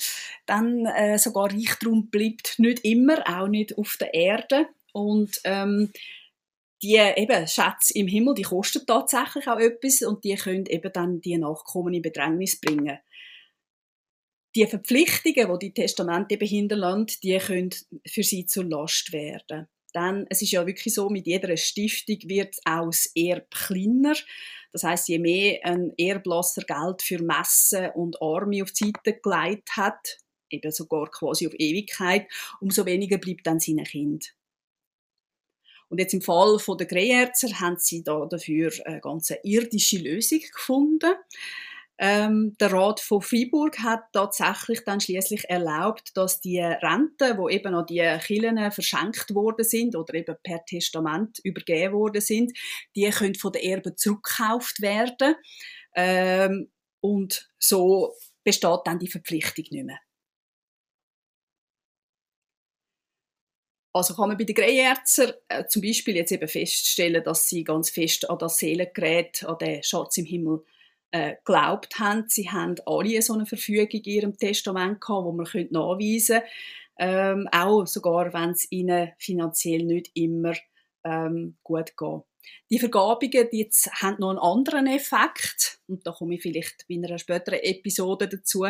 Dann 0.46 0.86
äh, 0.86 1.18
sogar 1.18 1.52
Reichtum 1.52 2.08
bleibt 2.08 2.58
nicht 2.58 2.86
immer, 2.86 3.22
auch 3.28 3.48
nicht 3.48 3.76
auf 3.76 3.98
der 4.00 4.14
Erde. 4.14 4.68
Und 4.94 5.40
ähm, 5.44 5.92
die 6.82 6.96
eben 6.96 7.46
Schätze 7.46 7.94
im 7.94 8.08
Himmel, 8.08 8.34
die 8.34 8.42
kosten 8.42 8.84
tatsächlich 8.86 9.46
auch 9.46 9.58
etwas 9.58 10.02
und 10.02 10.24
die 10.24 10.34
können 10.34 10.66
eben 10.66 10.92
dann 10.92 11.20
die 11.20 11.38
Nachkommen 11.38 11.94
in 11.94 12.02
Bedrängnis 12.02 12.60
bringen. 12.60 12.98
Die 14.54 14.66
Verpflichtungen, 14.66 15.58
die 15.58 15.66
die 15.66 15.74
Testamente 15.74 16.34
eben 16.34 16.46
hinterlassen, 16.46 17.06
die 17.22 17.38
können 17.38 17.70
für 18.06 18.22
sie 18.22 18.46
zur 18.46 18.64
Last 18.64 19.12
werden. 19.12 19.68
Denn 19.94 20.26
es 20.30 20.42
ist 20.42 20.52
ja 20.52 20.66
wirklich 20.66 20.94
so, 20.94 21.08
mit 21.08 21.26
jeder 21.26 21.56
Stiftung 21.56 22.18
wird 22.24 22.56
auch 22.64 22.86
das 22.86 23.10
Erb 23.14 23.50
kleiner. 23.50 24.14
Das 24.72 24.84
heißt, 24.84 25.08
je 25.08 25.18
mehr 25.18 25.60
ein 25.64 25.92
Erblasser 25.98 26.62
Geld 26.62 27.02
für 27.02 27.22
Messen 27.22 27.90
und 27.94 28.20
Arme 28.22 28.62
auf 28.62 28.72
die 28.72 28.84
Seite 28.84 29.20
gelegt 29.20 29.76
hat, 29.76 30.18
eben 30.50 30.70
sogar 30.70 31.10
quasi 31.10 31.46
auf 31.46 31.54
Ewigkeit, 31.58 32.26
umso 32.60 32.86
weniger 32.86 33.18
bleibt 33.18 33.46
dann 33.46 33.60
seinem 33.60 33.84
Kind. 33.84 34.34
Und 35.92 35.98
jetzt 35.98 36.14
im 36.14 36.22
Fall 36.22 36.58
von 36.58 36.78
der 36.78 36.86
Greyerzer 36.86 37.60
haben 37.60 37.76
sie 37.78 38.02
da 38.02 38.24
dafür 38.24 38.72
eine 38.86 39.02
ganz 39.02 39.30
irdische 39.42 39.98
Lösung 39.98 40.40
gefunden. 40.40 41.12
Ähm, 41.98 42.56
der 42.58 42.72
Rat 42.72 42.98
von 42.98 43.20
Freiburg 43.20 43.78
hat 43.80 44.04
tatsächlich 44.14 44.84
dann 44.84 45.02
schließlich 45.02 45.50
erlaubt, 45.50 46.12
dass 46.14 46.40
die 46.40 46.60
Renten, 46.60 47.36
wo 47.36 47.50
eben 47.50 47.74
an 47.74 47.84
die 47.84 48.00
Kirchen 48.24 48.72
verschenkt 48.72 49.34
worden 49.34 49.66
sind 49.66 49.94
oder 49.94 50.14
eben 50.14 50.34
per 50.42 50.64
Testament 50.64 51.38
übergeben 51.44 51.92
worden 51.92 52.22
sind, 52.22 52.56
die 52.96 53.10
können 53.10 53.34
von 53.34 53.52
den 53.52 53.62
Erben 53.62 53.94
zurückgekauft 53.94 54.80
werden. 54.80 55.34
Ähm, 55.94 56.70
und 57.00 57.50
so 57.58 58.14
besteht 58.44 58.80
dann 58.86 58.98
die 58.98 59.10
Verpflichtung 59.10 59.66
nicht 59.70 59.84
mehr. 59.84 59.98
Also 63.94 64.14
kann 64.14 64.28
man 64.28 64.38
bei 64.38 64.44
den 64.44 64.54
Greyerzer 64.54 65.34
äh, 65.48 65.66
zum 65.66 65.82
Beispiel 65.82 66.16
jetzt 66.16 66.32
eben 66.32 66.48
feststellen, 66.48 67.22
dass 67.22 67.48
sie 67.48 67.62
ganz 67.62 67.90
fest 67.90 68.28
an 68.30 68.38
das 68.38 68.58
Seelengerät, 68.58 69.44
an 69.44 69.58
den 69.58 69.82
Schatz 69.82 70.16
im 70.16 70.24
Himmel 70.24 70.64
äh, 71.10 71.36
geglaubt 71.36 71.98
haben. 71.98 72.24
Sie 72.28 72.50
haben 72.50 72.76
alle 72.86 73.20
so 73.20 73.34
eine 73.34 73.46
Verfügung 73.46 73.88
in 73.90 74.04
ihrem 74.04 74.36
Testament 74.38 75.00
gehabt, 75.00 75.24
wo 75.26 75.32
man 75.32 75.46
nachweisen 75.70 76.40
könnte, 76.40 76.50
ähm, 76.98 77.48
auch 77.52 77.86
sogar 77.86 78.32
wenn 78.32 78.50
es 78.50 78.70
ihnen 78.70 79.12
finanziell 79.18 79.84
nicht 79.84 80.10
immer 80.14 80.54
ähm, 81.04 81.56
gut 81.62 81.96
geht. 81.96 82.22
Die 82.70 82.78
Vergabungen 82.78 83.48
die 83.52 83.58
jetzt 83.58 83.90
haben 84.02 84.16
noch 84.18 84.30
einen 84.30 84.38
anderen 84.38 84.86
Effekt 84.86 85.78
und 85.92 86.06
da 86.06 86.12
komme 86.12 86.34
ich 86.34 86.42
vielleicht 86.42 86.86
bei 86.88 86.94
einer 86.94 87.18
späteren 87.18 87.60
Episode 87.60 88.28
dazu, 88.28 88.66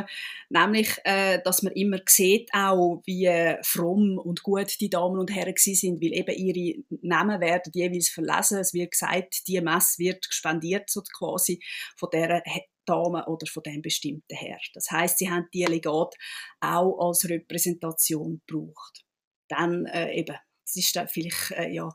nämlich, 0.48 0.98
äh, 1.04 1.40
dass 1.42 1.62
man 1.62 1.72
immer 1.74 1.98
sieht 2.06 2.50
auch, 2.52 3.02
wie 3.04 3.30
fromm 3.62 4.18
und 4.18 4.42
gut 4.42 4.80
die 4.80 4.90
Damen 4.90 5.18
und 5.18 5.34
Herren 5.34 5.54
sind, 5.56 6.02
weil 6.02 6.12
eben 6.12 6.34
ihre 6.34 6.82
Namen 7.02 7.40
werden 7.40 7.72
jeweils 7.74 8.08
verlesen. 8.08 8.58
Es 8.58 8.74
wird 8.74 8.90
gesagt, 8.90 9.46
die 9.46 9.60
Messe 9.60 9.98
wird 9.98 10.26
gespendiert 10.26 10.90
so 10.90 11.02
quasi 11.16 11.62
von 11.96 12.08
der 12.12 12.42
Dame 12.84 13.24
oder 13.26 13.46
von 13.46 13.62
dem 13.62 13.82
bestimmten 13.82 14.34
Herr. 14.34 14.58
Das 14.74 14.90
heißt, 14.90 15.18
sie 15.18 15.30
haben 15.30 15.48
die 15.54 15.64
Legat 15.64 16.14
auch 16.60 16.98
als 16.98 17.28
Repräsentation 17.28 18.42
gebraucht. 18.46 19.04
Dann 19.48 19.86
äh, 19.86 20.12
eben, 20.14 20.36
es 20.66 20.76
ist 20.76 20.96
dann 20.96 21.08
vielleicht 21.08 21.52
äh, 21.52 21.68
ja 21.68 21.88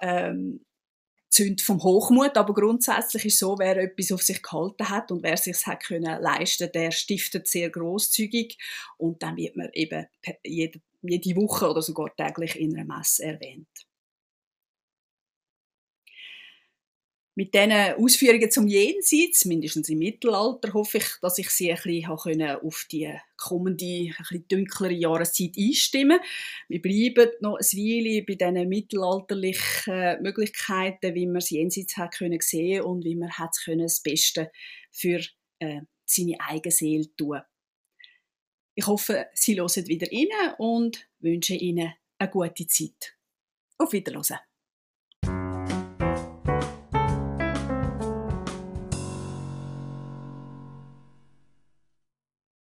ähm, 0.00 0.64
Zünd 1.34 1.62
vom 1.62 1.82
Hochmut, 1.82 2.36
aber 2.36 2.54
grundsätzlich 2.54 3.24
ist 3.24 3.40
so, 3.40 3.58
wer 3.58 3.76
etwas 3.76 4.12
auf 4.12 4.22
sich 4.22 4.40
gehalten 4.40 4.88
hat 4.88 5.10
und 5.10 5.24
wer 5.24 5.36
sich 5.36 5.66
hat 5.66 5.82
können 5.82 6.22
leisten, 6.22 6.70
der 6.72 6.92
stiftet 6.92 7.48
sehr 7.48 7.70
großzügig 7.70 8.56
und 8.98 9.20
dann 9.20 9.36
wird 9.36 9.56
man 9.56 9.68
eben 9.72 10.06
jede, 10.44 10.80
jede 11.02 11.36
Woche 11.36 11.68
oder 11.68 11.82
sogar 11.82 12.14
täglich 12.14 12.54
in 12.60 12.78
einer 12.78 12.96
Messe 12.96 13.24
erwähnt. 13.24 13.66
Mit 17.36 17.52
diesen 17.52 17.72
Ausführungen 17.72 18.48
zum 18.48 18.68
Jenseits, 18.68 19.44
mindestens 19.44 19.88
im 19.88 19.98
Mittelalter, 19.98 20.72
hoffe 20.72 20.98
ich, 20.98 21.06
dass 21.20 21.38
ich 21.38 21.50
Sie 21.50 21.72
ein 21.72 21.80
bisschen 21.82 22.42
auf 22.42 22.86
die 22.92 23.12
kommende, 23.36 23.84
ein 23.84 24.14
bisschen 24.16 24.48
dunklere 24.48 24.92
Jahreszeit 24.92 25.58
einstimmen 25.58 26.20
Wir 26.68 26.80
bleiben 26.80 27.30
noch 27.40 27.56
ein 27.56 27.78
Weile 27.78 28.22
bei 28.22 28.34
diesen 28.36 28.68
mittelalterlichen 28.68 30.22
Möglichkeiten, 30.22 31.14
wie 31.16 31.26
man 31.26 31.36
das 31.36 31.50
Jenseits 31.50 31.96
hat 31.96 32.14
können 32.14 32.38
sehen 32.40 32.82
und 32.82 33.04
wie 33.04 33.16
man 33.16 33.32
hat 33.32 33.56
das 33.66 34.00
Beste 34.00 34.52
für 34.92 35.20
äh, 35.58 35.80
seine 36.04 36.40
eigene 36.40 36.72
Seele 36.72 37.16
tun. 37.16 37.40
Ich 38.76 38.86
hoffe, 38.86 39.26
Sie 39.34 39.58
hören 39.58 39.88
wieder 39.88 40.06
rein 40.06 40.54
und 40.58 41.08
wünsche 41.18 41.54
Ihnen 41.54 41.94
eine 42.18 42.30
gute 42.30 42.66
Zeit. 42.66 43.16
Auf 43.78 43.92
Wiedersehen. 43.92 44.38